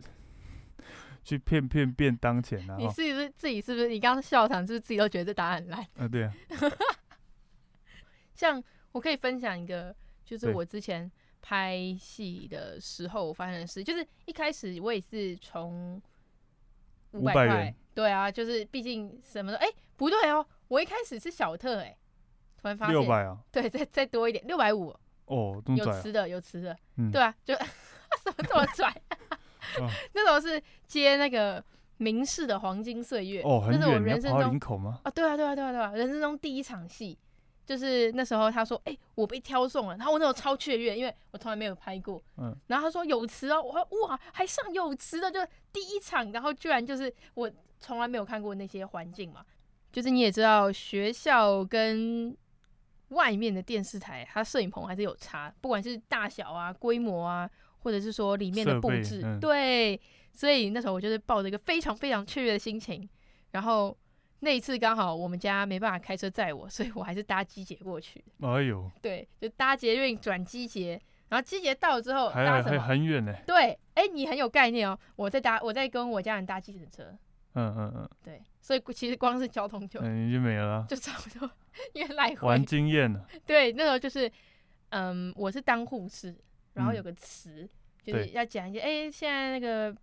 [1.23, 2.77] 去骗骗便当钱啊。
[2.77, 3.89] 你是不是自己是不是？
[3.89, 5.87] 你刚刚笑场是不是自己都觉得这答案很烂？
[5.97, 6.35] 啊，对啊。
[8.35, 8.61] 像
[8.91, 11.09] 我可以分享一个，就是我之前。
[11.43, 16.01] 拍戏的时候，我发生的事就是一开始我也是从
[17.11, 21.99] 五百块，对啊，就是毕竟什么的，哎、欸，不对哦，我一开始是小特、欸，哎，
[22.57, 27.55] 突然发现六百啊，对，再再多一点，六百五哦，有吃的有吃的，嗯、对啊，就
[28.25, 28.89] 怎么这么拽？
[29.81, 31.63] 哦、那时候是接那个
[31.97, 34.85] 明世的黄金岁月，哦，那是我人生中？
[35.03, 37.19] 啊，对啊，对啊，对啊，对啊，人生中第一场戏。
[37.73, 42.23] 就是那时候，他说：“哎、欸，我被挑中了。”然后我那时候超雀跃，因为我从来没有拍过。
[42.37, 42.55] 嗯。
[42.67, 45.41] 然后他说有词哦，我说哇，还上有词的，就
[45.73, 47.51] 第一场，然后居然就是我
[47.81, 49.43] 从来没有看过那些环境嘛。
[49.91, 52.37] 就是你也知道，学校跟
[53.09, 57.49] 外面的电视台，它摄影棚还是有差，不管是大小啊、规模啊，
[57.79, 59.99] 或者是说里面的布置，嗯、对。
[60.35, 63.09] 所以那时候我就是抱着一个非常非常雀跃的心情，
[63.53, 63.97] 然后。
[64.45, 68.23] 那一次刚好我们家没办法开车载我，所以我还是搭机捷过去。
[68.41, 72.81] 哎呦，对，就搭捷运转机捷，然后机捷到了之后还搭什么？
[72.81, 73.33] 还很远呢。
[73.47, 74.99] 对，哎、欸，你很有概念哦。
[75.15, 77.05] 我在搭，我在跟我家人搭计程车。
[77.55, 78.11] 嗯嗯嗯。
[78.25, 81.49] 对，所以其实光是交通就嗯就没了， 就差不多，
[81.93, 83.25] 因为来回玩经验了。
[83.47, 84.29] 对，那时候就是，
[84.89, 86.35] 嗯，我是当护士，
[86.75, 87.69] 然后有个词、嗯、
[88.03, 89.97] 就是要讲一些，哎、欸，现在那个。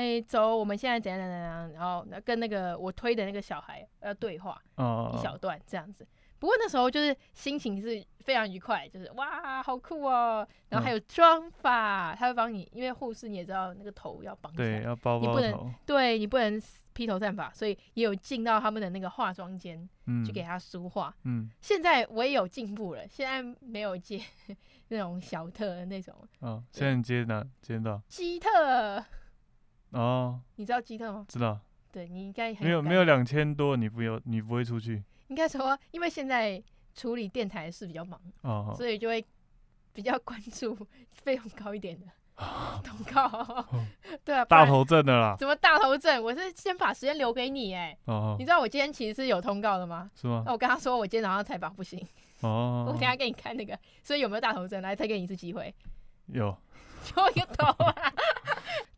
[0.00, 6.06] 哎、欸，走，我们现在怎样怎样怎样，然后跟那个我推的那个小孩要对话，哦，一小段这样子。
[6.38, 10.46] 不过那时候就是心情是非常愉快，就是哇，好酷哦。
[10.70, 16.58] 然后还有妆发，他会帮你，因为护士你也知道那个头要绑起来，对，要包包头，你不能，对你不能
[16.94, 21.14] 披头散发，所以也有进到他们的那个化妆间，嗯，去给他梳化。
[21.24, 24.18] 嗯，现在我也有进步了，现在没有接
[24.88, 26.14] 那种小特的那种。
[26.38, 27.46] 哦，现在你接哪？
[27.60, 29.04] 接到基特。
[29.90, 31.24] 哦，你知道基特吗？
[31.28, 31.58] 知道。
[31.92, 35.02] 对，你应该没有没有两千多，你不有你不会出去。
[35.26, 36.62] 应该说，因为现在
[36.94, 39.24] 处理电台的事比较忙，哦，所以就会
[39.92, 40.76] 比较关注
[41.12, 42.06] 费用高一点的
[42.84, 43.24] 通告。
[43.26, 43.66] 哦、
[44.24, 45.34] 对啊，大头阵的啦。
[45.36, 46.22] 怎么大头阵？
[46.22, 47.96] 我是先把时间留给你哎。
[48.04, 48.36] 哦。
[48.38, 50.08] 你知道我今天其实是有通告的吗？
[50.14, 50.44] 是吗？
[50.46, 52.00] 那我跟他说我今天早上采访不行。
[52.42, 52.84] 哦。
[52.88, 54.80] 我等下给你看那个，所以有没有大头阵？
[54.80, 55.74] 来，再给你一次机会。
[56.26, 56.56] 有。
[57.02, 57.94] 就一个头啊！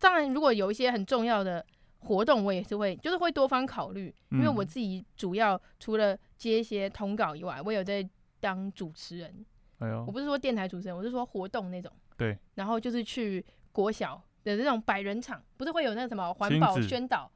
[0.03, 1.65] 当然，如果有一些很重要的
[2.01, 4.13] 活动，我也是会，就是会多方考虑。
[4.33, 8.07] 因为我自己主要除了接一些通稿以外，我有在
[8.41, 9.47] 当主持人。
[9.79, 11.93] 哎呦，我不是说电台主持人，我是说活动那种。
[12.17, 12.37] 对。
[12.57, 17.31] 然后就是去国小的那种百人场，不是会有那什么环保宣导？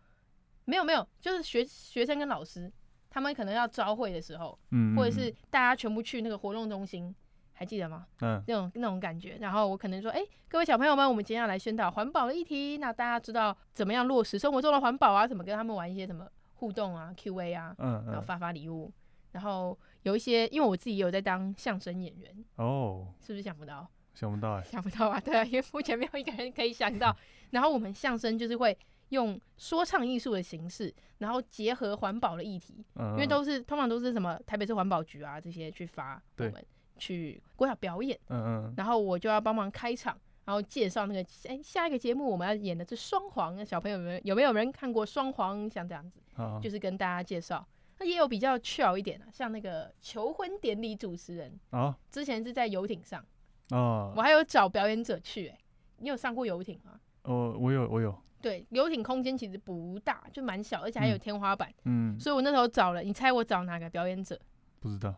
[0.65, 2.69] 没有没有，就是学学生跟老师，
[3.09, 4.59] 他们可能要招会的时候，
[4.97, 7.15] 或者是大家全部去那个活动中心。
[7.59, 8.07] 还记得吗？
[8.21, 9.39] 嗯，那种那种感觉。
[9.41, 12.77] 然后我可能说，哎、欸，各位小朋友们，我们今天要来宣导环保的议题。
[12.77, 15.27] 那大家知道怎么样落实生活中的环保啊？
[15.27, 17.75] 怎么跟他们玩一些什么互动啊、Q&A 啊？
[17.79, 18.93] 嗯，嗯，然后发发礼物。
[19.33, 22.45] 然后有一些，因为我自己也有在当相声演员。
[22.57, 23.09] 哦。
[23.21, 23.89] 是不是想不到？
[24.15, 24.65] 想不到哎、欸。
[24.71, 27.17] 想不到啊，对啊，因为目前没有一个人可以想到。
[27.51, 28.77] 然后我们相声就是会
[29.11, 32.85] 用说唱艺术的形式，然后结合环保的议题。
[32.95, 33.15] 嗯，嗯。
[33.15, 36.65] 因为都是通常都是什么台北市环保局啊这些去发我们。
[36.99, 45.69] 去国小表演，嗯嗯，然后我就要帮忙开场，然后介绍那个，哎，下一个节目我们要演的是双簧，那小朋友们有没有人看过双簧？
[45.69, 47.67] 像这样子，哦、就是跟大家介绍。
[47.99, 53.25] 那也有比较巧一点的，像那个求婚典礼主持人，哦，之前是在游艇上，
[53.71, 55.59] 哦，我还有找表演者去，哎，
[55.99, 57.01] 你有上过游艇吗？
[57.23, 58.15] 哦，我有，我有。
[58.43, 64.39] 对，游艇空间其实不大，就蛮小，而且还有天花板，嗯，所以我那时候找了，你猜我找哪个表演者？
[64.79, 65.13] 不知道。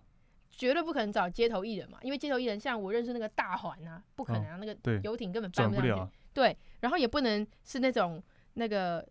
[0.58, 5.92] 绝对不可能找街头艺人嘛，因为街头艺人像我认识那个大环啊，不可能啊，哦、那个游艇根本搬不上去。
[5.92, 8.22] 不对，然后也不能是那种
[8.54, 9.08] 那个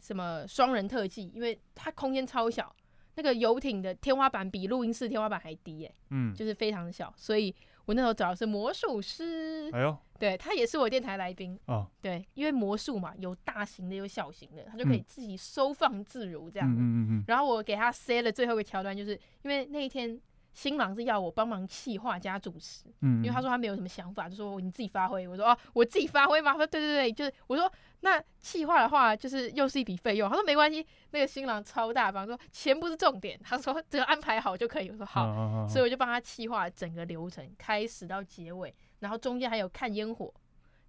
[0.00, 2.74] 什么双人特技，因为它空间超小，
[3.16, 16.80] 那个游艇的天花板比录音室天花板还低耶、欸，嗯，就是非常小，所以我那时候找的是魔术师，哎呦，对，他也是我电台来宾哦，对，因为魔术嘛，有大型的，有小型的，他就可以自己收放自如这样子。
[16.80, 20.20] 嗯嗯嗯，然后我给他塞了最后一个桥段，就是因为那一天
[20.58, 25.28] 新郎是要我帮忙企划加主持，嗯，因为他说他没有什么想法，就说你自己发挥。
[25.28, 26.50] 我说哦，我自己发挥吗？
[26.50, 30.28] 他说对对对，就是我说那企划的话，就是又是一笔费用。
[30.28, 34.90] 他说没关系，那个新郎超大方，说钱不是重点，他说只要安排好就可以。
[34.90, 40.34] 我说好，所以我就帮他企划整个流程，开始到结尾，然后中间还有看烟火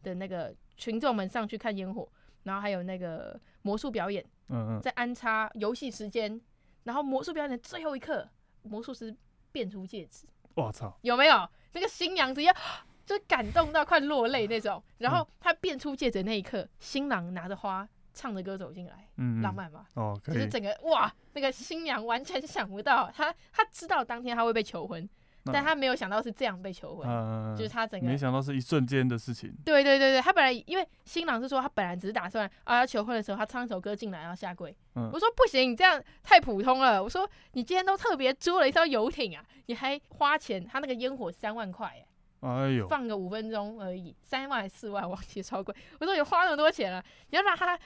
[0.01, 2.09] 的那个群众们上去看烟火，
[2.41, 6.41] 然后还有那个魔术表演，嗯嗯，在安插游戏时间，
[6.85, 8.27] 然后魔术表演的最后一刻，
[8.63, 9.15] 魔术师
[9.59, 10.25] 变出戒指。
[10.53, 12.53] 我操，有没有那个新娘子要
[13.05, 14.81] 就感动到快落泪那种？
[14.99, 19.85] 然后他变出戒指的那一刻，新郎拿着花唱着歌走进来，嗯，浪漫吧？
[19.95, 25.09] 哦，就是整个哇，那个新娘完全想不到，她她知道当天她会被求婚，
[25.53, 29.53] 但他没有想到是这样被求婚，嗯，就是他整个没想到是一瞬间的事情。
[29.65, 42.05] 对对对对，他本来因为新郎是说他本来只是打算啊要求婚的时候他唱一首歌进来然后下跪，嗯，我说不行，你这样太普通了，我说你今天都特别租了一艘游艇啊，你还花钱，他那个烟火三万块哎。
[42.41, 45.75] 哎呦，放个五分钟而已，三万四万，忘记超贵。
[45.99, 47.77] 我说你花那么多钱了，你要让他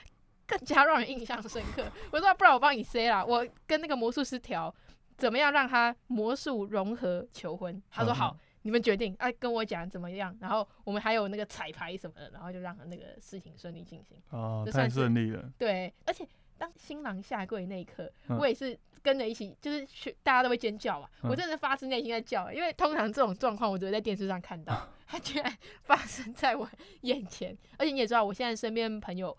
[0.46, 1.82] 更加让人印象深刻。
[2.12, 4.72] 我说不然我帮你塞啦，我跟那个魔术师调，
[5.16, 7.82] 怎么样让他魔术融合求婚？
[7.90, 10.36] 他说好，嗯、你们决定，哎、啊，跟我讲怎么样。
[10.40, 14.16] 然后我们还有那个彩排什么的，然后就让他那个事情顺利进行。
[14.30, 15.50] 哦，太顺利了。
[15.58, 16.26] 对，而且
[16.58, 18.78] 当新郎下跪那一刻，嗯、我也是。
[19.04, 21.06] 跟着一起，就是去，大家都会尖叫嘛。
[21.24, 26.66] 嗯、我真的发自内心在叫，因为通常这种状况，我只会在电视上看到，它 居然发生在我
[27.02, 27.54] 眼前。
[27.76, 29.36] 而且你也知道，我现在身边朋友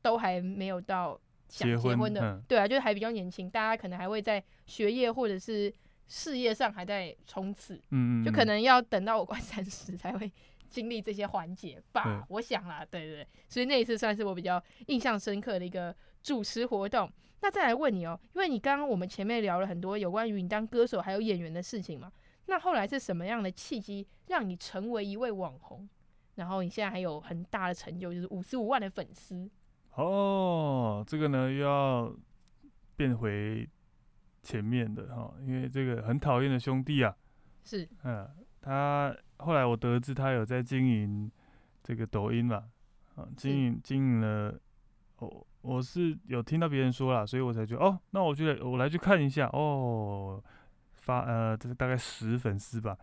[0.00, 5.72] 都还没有到想结婚的，婚嗯、对啊，就是还比较年轻，大家可能还会在学业或者是
[6.06, 10.30] 事业上还在冲刺，嗯，嗯，就可能要等到我快 三十才会
[10.68, 12.24] 经历这些环节吧。
[12.28, 17.10] 我想啦，对对对，所以那一次算是我比较印象深刻的一个主持活动。
[17.40, 22.10] 那再来问你哦，因为你刚刚我们前面聊了很多有关于你当歌手还有演员的事情嘛，
[22.46, 25.88] 那后来是什么样的契机让你成为一位网红？
[26.36, 29.48] 然后你现在还有很大的成就，就是五十五万的粉丝。
[29.96, 32.12] 哦，这个呢又要
[32.96, 33.68] 变回
[34.42, 37.16] 前面的哈，因为这个很讨厌的兄弟啊，
[37.64, 38.28] 是，嗯，
[38.60, 41.30] 他后来我得知他有在经营
[41.82, 42.64] 这个抖音嘛，
[43.14, 44.58] 啊，经营经营了
[45.18, 45.46] 哦。
[45.62, 50.42] 我是有听到别人说啦，所以我才觉得哦，那我觉得我来去看一下哦，
[50.92, 52.94] 发呃，这个大概十粉丝吧，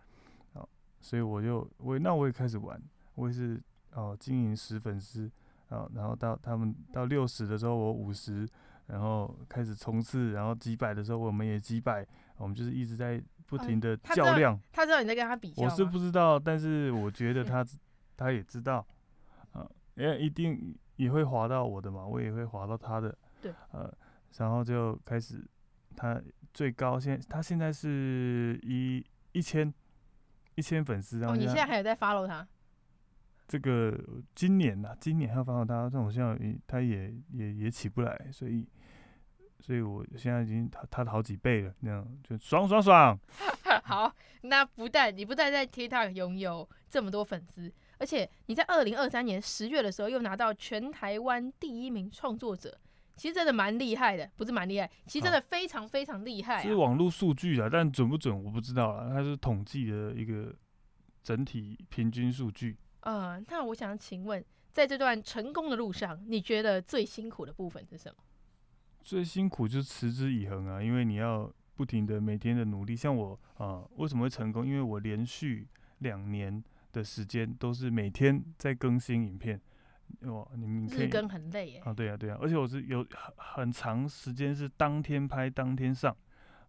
[0.54, 0.70] 哦，
[1.00, 2.80] 所以我就我那我也开始玩，
[3.16, 3.60] 我也是
[3.94, 5.28] 哦经营十粉丝，
[5.72, 8.48] 哦，然后到他们到六十的时候我五十，
[8.88, 12.06] 然后开始冲刺，然后几百的时候我们也几百，
[12.38, 14.54] 我们就是一直在不停的较量。
[14.54, 15.64] 嗯，他知道，他知道你在跟他比较？
[15.64, 17.66] 我是不知道，但是我觉得他
[18.16, 18.86] 他也知道，
[19.54, 20.78] 啊，因为一定。
[20.98, 23.92] 也会滑到我的嘛，我也会滑到他的，对，呃，
[24.38, 25.44] 然后就开始，
[25.96, 26.22] 他
[26.54, 29.74] 最高现他现在是一一千
[30.54, 32.48] 一千粉丝，然后哦，你现在还有在 follow 他？
[33.52, 34.00] 这个
[34.34, 38.66] 今年呐，今年还要 follow 他，但我现在他也也也起不来，所以，
[39.60, 43.20] 所以我现在已经他他的好几倍了，那样就爽爽爽。
[43.84, 47.70] 好，那不但你不但在 TikTok 拥有这么多粉丝。
[47.98, 52.80] 而且你在二零二三年十月的时候又拿到全台湾第一名创作者，
[53.18, 56.62] 其实真的蛮厉害的，不是蛮厉害，其实真的非常非常厉害啊。
[56.62, 60.56] 是网络数据啊，但准不准我不知道了，它是统计的一个
[61.22, 62.78] 整体平均数据。
[63.02, 68.16] 嗯，那我想请问，在这段成功的路上，你觉得最辛苦的部分是什么？
[69.02, 72.96] 最辛苦就是持之以恒啊，因为你要不停的每天的努力。
[72.96, 74.66] 像我啊，为什么会成功？
[74.66, 75.68] 因为我连续
[76.00, 76.64] 两年。
[76.94, 79.58] 的时间都是每天在更新影片，
[80.24, 81.82] 哇，你们日更很累耶。
[81.86, 86.14] 啊，对啊，对啊，而且我是有很很长时间是当天拍当天上，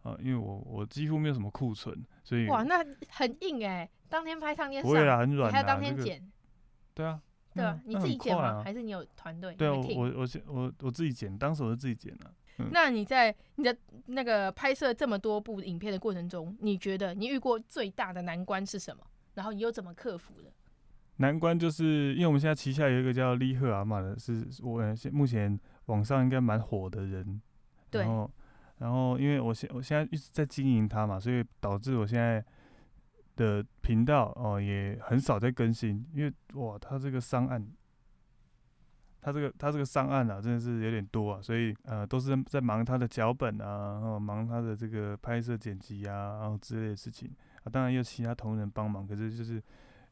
[0.02, 6.22] 啊，因为我我几乎没有什么库存，所以哇，那很硬哎，当天拍当天上，不会啦，很软，还要当天剪，
[6.92, 7.18] 对啊，
[7.54, 8.62] 对啊，你自己剪吗？
[8.62, 9.54] 还是你有团队？
[9.54, 12.30] 对啊，我我我我自己剪，当时我是自己剪的。
[12.70, 13.74] 那你在你的
[14.06, 19.02] 那个拍摄这么多部影片的过程中，你觉得你遇过最大的难关是什么？
[19.32, 20.52] 然后你又怎么克服的？
[21.16, 27.40] 难关就是因为我们现在旗下有一个叫利赫阿玛的，是我现目前网上应该蛮火的人。
[27.90, 28.02] 对。
[28.02, 28.30] 然后，
[28.78, 32.44] 然后因为我现我现在一直在经营它嘛，所以导致我现在
[33.42, 37.66] 的频道哦也很少在更新，因为哇，他这个上岸，
[39.20, 47.28] 他这个他这个上岸啊，真的是有点多啊，所以呃都是在忙他的脚本啊，然后忙他的这个拍摄剪辑啊，然后之类的事情。
[47.64, 49.62] 啊，当然有其他同仁帮忙，可是就是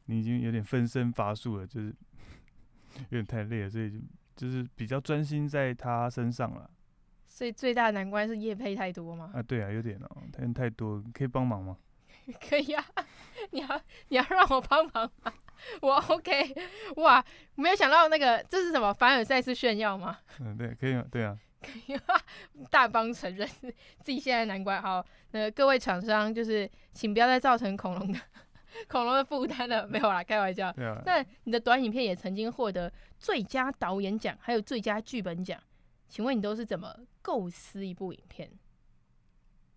[0.07, 1.95] 你已经有点分身乏术了，就是
[3.11, 3.99] 有点太累了，所以就
[4.37, 6.69] 就是比较专心在他身上了。
[7.27, 9.31] 所以最大的难关是叶配太多吗？
[9.35, 11.77] 啊，对啊，有点哦、喔，太太多，可以帮忙吗？
[12.49, 12.85] 可以啊，
[13.51, 15.33] 你要你要让我帮忙吗？
[15.83, 16.55] 我 OK，
[16.97, 17.23] 哇，
[17.55, 20.19] 没有想到那个这是什么凡尔赛式炫耀吗？
[20.41, 21.05] 嗯，对，可以吗？
[21.11, 22.03] 对啊，可以啊，
[22.71, 23.47] 大方承认
[24.03, 24.81] 自己现在难关。
[24.81, 28.19] 好，那、各位厂商就是请不要再造成恐龙的
[28.89, 30.73] 恐龙的负担了，没有啦，开玩笑。
[31.05, 35.61] 那你的短影片也曾经获得最佳导演奖，还有最佳剧本奖，
[36.09, 38.51] 请问你都是怎么构思一部影片？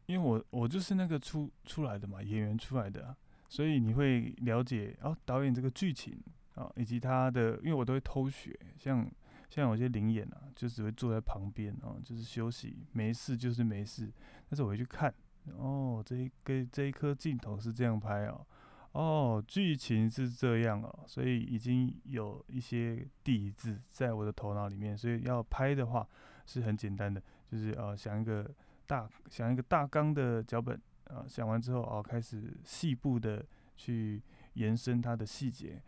[0.06, 3.16] 因为我我就是那个出出来的嘛，演员出来的、
[3.48, 6.18] 所以你会了解哦，导演这个剧情
[6.56, 9.10] 啊，以及他的，因为我都会偷学，像
[9.50, 14.12] 像有些临演啊，就只会坐在旁边啊，就是休息，没事就是没事。
[14.50, 15.14] 但是我会去看，
[15.58, 18.46] 哦，这一个这一颗镜头是这样拍哦，
[18.92, 26.08] 哦，剧情是这样哦，所以已经有一些底子在我的头脑里面，所以要拍的话
[26.46, 28.50] 是很简单的，就是呃想一个
[28.88, 30.80] 大想一个大纲的脚本。
[31.06, 34.20] 啊，想完之后哦，开始细部的去
[34.54, 35.80] 延伸它的细节，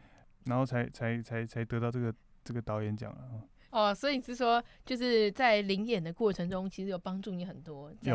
[0.43, 3.41] 然后才才才才得到这个这个导演奖了。
[3.71, 8.13] 哦，所以你是说，就是在临演的过程中，其实有帮助你很多，在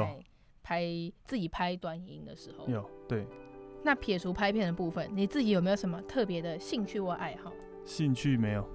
[0.62, 0.85] 拍
[1.24, 2.68] 自己拍短影的时候。
[2.68, 3.26] 有对。
[3.83, 7.51] 那撇除拍片的部分，你自己有没有什么特别的兴趣或爱好？
[7.87, 8.68] 兴趣没有，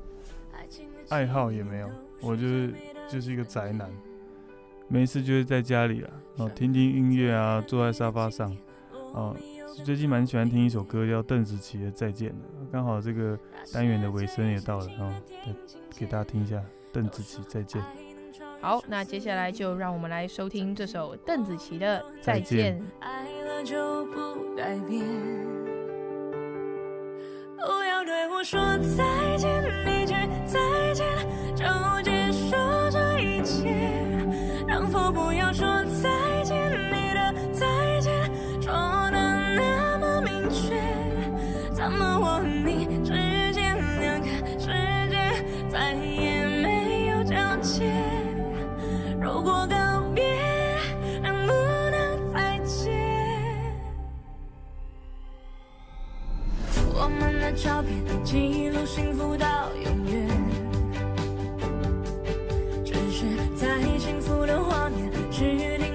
[1.10, 1.90] 爱好也没有，
[2.22, 2.74] 我就是
[3.08, 3.90] 就是一个宅男。
[4.88, 8.56] 没事就是在家里了，哦，听听音乐啊，坐在沙发上，
[9.14, 9.36] 哦，
[9.84, 12.38] 最近蛮喜欢听一首歌叫邓紫棋的《再见》的，
[12.72, 13.38] 刚好这个
[13.74, 15.14] 单元的尾声也到了，哦，
[15.98, 16.62] 给大家听一下
[16.94, 17.82] 邓紫棋《再见》。
[18.62, 22.80] 好，那接下来就让我们来收听这首邓紫棋的《再见》。
[23.00, 25.02] 爱了就不改变，
[27.58, 28.60] 不要对我说
[28.96, 29.50] 再见，
[29.86, 29.95] 一
[57.56, 60.28] 照片，记录幸福到永远。
[62.84, 63.26] 只是
[63.56, 65.95] 在幸福的画面，只定。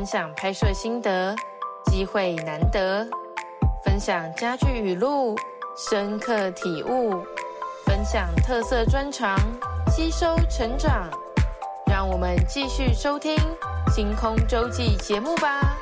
[0.00, 1.36] 分享拍摄心得，
[1.90, 3.06] 机会难得；
[3.84, 5.36] 分享家具语录，
[5.76, 7.22] 深刻体悟；
[7.84, 9.36] 分享特色专长，
[9.90, 11.10] 吸收成长。
[11.86, 13.36] 让我们继续收听
[13.94, 15.76] 《星空周记》节目吧。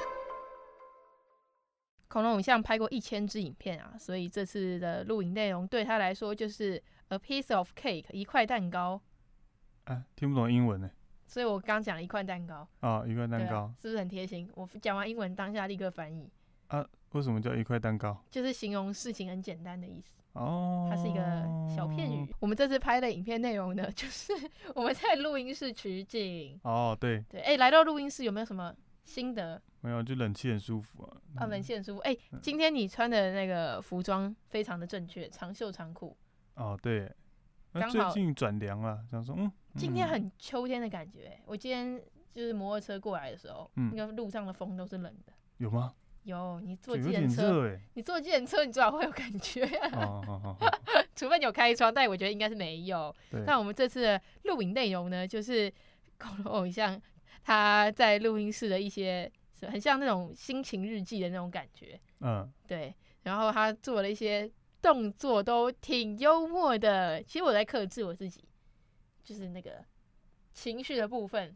[2.08, 9.00] 恐龙影像拍过一千支影片啊，所以这次的录影内容对他来说就是 a piece of cake 一块蛋糕。
[9.84, 10.90] 啊，听不懂英文呢。
[11.28, 12.66] 所以我刚讲了一块蛋糕。
[12.80, 14.50] 啊，一块蛋糕，啊，是不是很贴心？
[14.54, 16.28] 我讲完英文，当下立刻翻译。
[16.68, 18.16] 啊，为什么叫一块蛋糕？
[18.30, 20.16] 就是形容事情很简单的意思。
[20.32, 21.20] 哦，它是一个
[21.74, 22.26] 小片语。
[22.40, 24.32] 我们这次拍的影片内容呢， 就是
[24.74, 26.58] 我们在录音室取景。
[26.64, 27.22] 哦，对。
[27.28, 28.74] 对，哎，来到录音室有没有什么
[29.04, 29.60] 心得？
[29.80, 31.16] 没有，就冷气很舒服啊。
[31.36, 32.00] 啊，冷气很舒服。
[32.00, 36.16] 哎，今天你穿的那个服装非常的正确，长袖长裤。
[36.54, 37.10] 哦，对。
[37.80, 41.38] 刚最近转凉了，想说，嗯，今天很秋天的感觉。
[41.46, 42.00] 我今天
[42.32, 45.32] 就是摩托车过来的时候，那个路上的风都是冷的。
[45.58, 45.94] 有吗？
[46.24, 49.64] 有，你坐计程车，你坐计程车，你最好会有感觉。
[49.92, 50.78] 哦哦哦，
[51.16, 53.14] 除非你有开窗，但我觉得应该是没有。
[53.46, 55.72] 那我们这次的录影内容呢，就是
[56.18, 57.00] 恐龙偶像
[57.42, 59.30] 他在录音室的一些，
[59.62, 61.98] 很像那种心情日记的那种感觉。
[62.20, 62.94] 嗯，对。
[63.22, 64.50] 然后他做了一些
[64.80, 67.22] 动作，都挺幽默的。
[67.22, 68.44] 其实我在克制我自己，
[69.22, 69.84] 就是那个
[70.52, 71.54] 情绪的部分，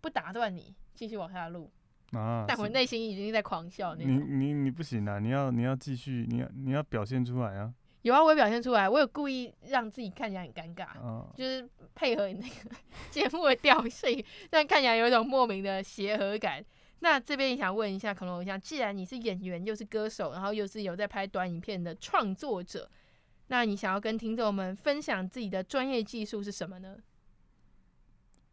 [0.00, 1.70] 不打断你，继续往下录。
[2.12, 2.44] 啊！
[2.46, 4.14] 但我内心已经在狂笑那种。
[4.14, 5.18] 你你你不行啊！
[5.18, 7.72] 你要你要继续，你要你要表现出来啊！
[8.02, 12.76] 有啊，我有表现出来，我有故意让自己看起来很尴尬，啊、就是配合你那个
[13.10, 16.62] 节目的调性，但看起来有一种莫名的协和感。
[17.04, 22.88] 那这边也想问一下恐龙偶像，既然你是演员又是歌手，然后又是有在拍短影片的创作者，
[23.48, 26.96] 那你想要跟听众们分享自己的专业技术是什么呢？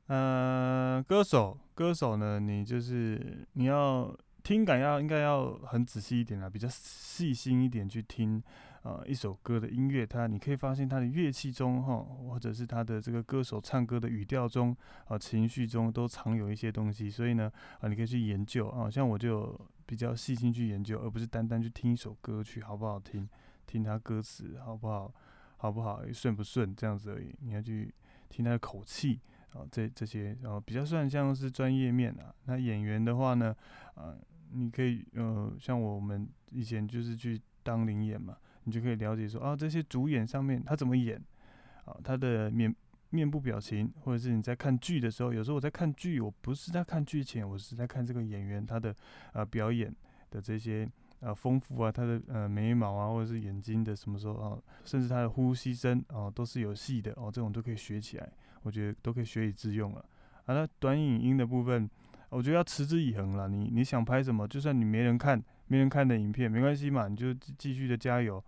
[0.07, 8.41] 呃，歌手，歌手呢，你就是你要听感要应该要很仔细一点啊，比较细心一点去听，
[8.83, 14.75] 呃，一首歌的音乐，它你可以发现它的乐器中哈，或者是它的这个歌手唱歌的语调中
[15.07, 17.51] 啊，情绪中都藏有一些东西，所以呢，
[17.81, 23.27] 啊，你可以去研究啊，像我就比较细心去研究，而不是单单去听一首歌曲好不好听，
[23.67, 25.13] 听它歌词好不好，
[25.57, 27.93] 好不好顺不顺这样子而已，你要去
[28.29, 29.19] 听它的口气。
[29.49, 32.31] 啊，这这些然后比较算像是专业面啊。
[32.45, 33.55] 那演员的话呢，
[33.95, 34.15] 啊，
[34.51, 38.37] 你可以呃像我们以前就是去当领演嘛，
[38.69, 41.19] 你就可以了解说啊，这些主演上面他怎么演
[41.85, 42.73] 啊，他的面
[43.09, 48.95] 面部表情，或者是你在看剧的时候，有时候我在看剧，我不是在看剧情，我是在看这个演员他的
[49.33, 49.91] 呃表演
[50.29, 50.87] 的这些
[51.21, 58.29] 呃丰富啊，他的呃眉毛啊，或者是眼睛的什么时候啊，甚至他的呼吸声啊，都是有戏的哦，这种都可以学起来。
[58.61, 60.05] 我觉得都可以学以致用了。
[60.45, 61.89] 啊，那短影音的部分，
[62.29, 63.47] 我觉得要持之以恒了。
[63.47, 68.43] 你你想拍什么，就算你没人看，没人看的影片，没关系嘛，你就继续的加油。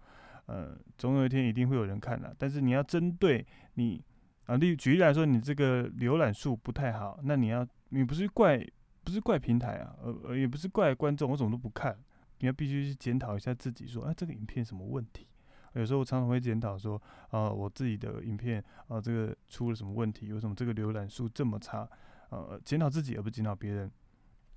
[0.52, 2.36] 呃，总有一天一定会有人看的。
[2.38, 3.46] 但是你要针对
[3.76, 4.04] 你
[4.48, 8.60] 啊，例举例来说，你这个浏览数不太好，那你要你不是怪
[9.04, 11.98] 不是怪平台啊，呃，也不是怪观众，我怎么都不看。
[12.40, 15.26] 你要必须去检讨一下自己，说，哎，这个影片什么问题？
[15.74, 20.34] 有时候我常常会检讨说，啊、我自己的影片啊、这个出了什么问题？
[20.34, 21.88] 为什么这个浏览数这么差？
[22.30, 23.90] 呃，检讨自己而不检讨别人。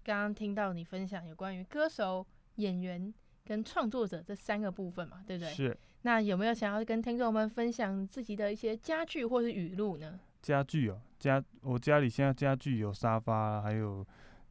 [0.03, 2.27] 刚刚听到你分享有关于歌手、
[2.57, 3.15] 演员
[3.45, 5.53] 跟创作者这三个部分嘛，对不对？
[5.53, 5.77] 是。
[6.03, 10.19] 那有没有想要跟听众们分享自己的一些家具或是语录呢？
[10.43, 14.07] 家具哦，家我家里现在家具有沙发，还有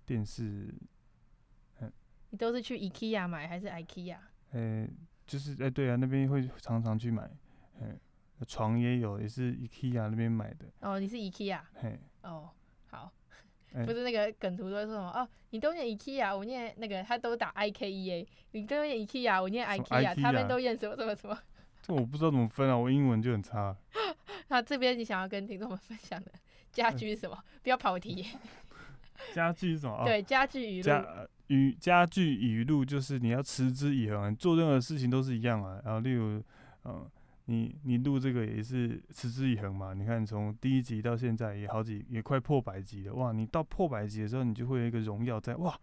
[0.06, 0.74] 电视。
[1.80, 1.92] 嗯，
[2.32, 4.18] 你都是去 IKEA 买还是 IKEA？
[4.54, 4.90] 欸
[5.26, 7.30] 就是哎，欸、对啊，那边会常常去买，
[7.80, 7.98] 嗯，
[8.48, 10.66] 床也有，也是 IKEA 那边买的。
[10.82, 11.62] 哦，你是 IKEA？
[11.76, 12.50] 嘿，哦，
[12.88, 13.12] 好，欸、
[13.86, 21.38] 不是那个梗图都会说什么哦，你都念 IKEA，我念那个，他都打 I K E A，你都念 IKEA，我念 IKEA，他们都念什么什么什么？
[21.82, 23.76] 这我不知道怎么分啊，我英文就很差。
[24.50, 26.32] 那这边你想要跟听众们分享的
[26.72, 27.36] 家具是什么？
[27.36, 28.28] 欸、不要跑题。
[29.34, 30.04] 家具是什么？
[30.06, 30.84] 对，家具语录。
[30.84, 35.82] 家语家具语录就是你要持之以恒，做任何事情都是一样啊。
[35.84, 36.42] 然后例如，
[36.86, 37.06] 嗯，
[37.46, 39.94] 你你录这个也是持之以恒嘛。
[39.94, 43.32] 你看从第一集到现在也好几也快破百集了哇！
[43.32, 45.80] 你到破百集的时候，你就会有一个荣耀在哇，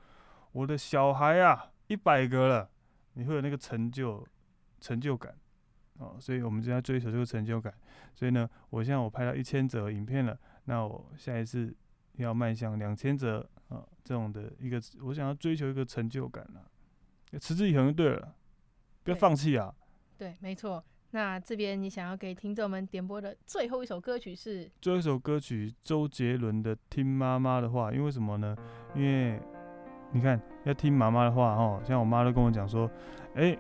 [0.53, 2.71] 我的小孩啊一百个了，
[3.15, 4.27] 你会有那个成就
[4.81, 5.35] 成就感
[5.99, 6.17] 哦。
[6.19, 7.73] 所以我们就要追求这个成就感。
[8.15, 11.75] 所以呢，我现在我拍到一千则影片了，那我下一次
[12.17, 13.49] 要迈向两千则。
[13.71, 16.67] 啊，这种的一个，我想要追求一个成就感啊，
[17.39, 18.35] 持之以恒就对了，
[19.05, 19.73] 不要放弃啊。
[20.19, 20.85] 对，没错。
[21.13, 24.71] 那这边你想要给听众们点播的最后一首歌曲是？
[24.81, 28.57] 最后一首歌曲，周杰伦的《听妈妈的话》，因为什么呢？
[28.95, 29.41] 因为
[30.13, 32.89] 你看，要听妈妈的话哦，像我妈都跟我讲说，
[33.35, 33.57] 哎，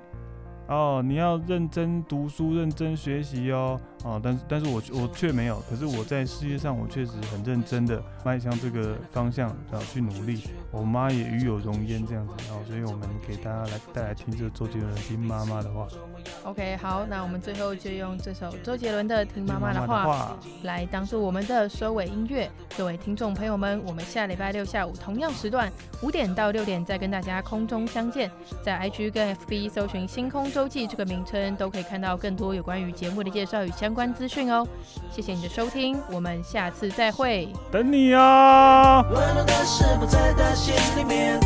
[0.68, 10.42] 哦，你要认真读书，认真学习哦，哦，但是但是我我却没有，可是我在事业上我确实很认真的迈向这个方向，然后去努力。
[10.70, 15.86] 我妈也与有荣焉这样子，然后所以我们给大家来带来听这个周杰伦听妈妈的话。
[16.44, 22.50] OK，好，那我们最后就用这首周杰伦的《听妈妈的话》来当做我们的收尾音乐。
[22.76, 25.70] 各位听众朋友们，我们下礼拜六下午同样时段
[26.02, 28.30] 五点到六点再跟大家空中相见，
[28.62, 34.66] 在 IG 跟 FB 搜寻“星空周记”这个名称，都可以看到更多有关于节目的介绍与相关资讯哦。
[35.10, 39.02] 谢谢你的收听，我们下次再会，等你啊！
[39.10, 41.38] 温暖的事不在他心里面。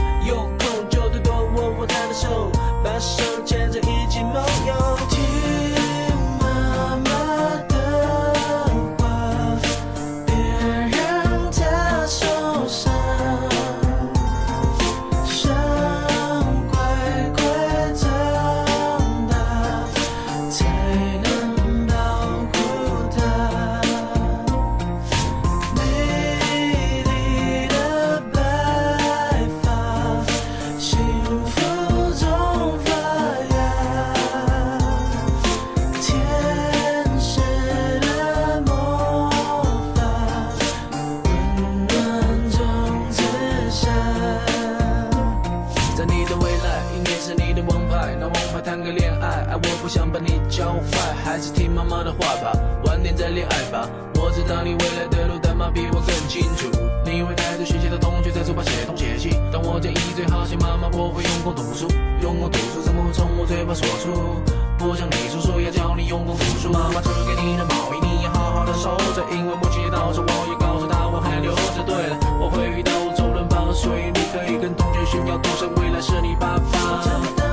[53.30, 53.88] 恋爱吧。
[54.16, 56.68] 我知道你未来的路，但妈比我更清楚。
[57.04, 59.36] 你会带着学习的同学在书包写东写西。
[59.52, 61.86] 但我建议最好写妈妈，我会用功读书，
[62.22, 64.40] 用功读书怎么会从我嘴巴说出？
[64.78, 71.84] 不想你叔叔要教你用功读书，妈妈只给你的毛衣，你要好好的收着，因为母亲到时我也告诉他我还留着。
[71.84, 77.43] 对了，我会遇到周润发，所以你可以跟同学炫耀，多少未来是你爸爸。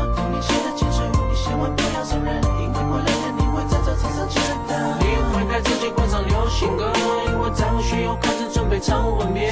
[5.00, 5.06] 你
[5.42, 6.92] 应该自己换上流行歌，
[7.28, 9.52] 因为张学友开始准备唱吻别。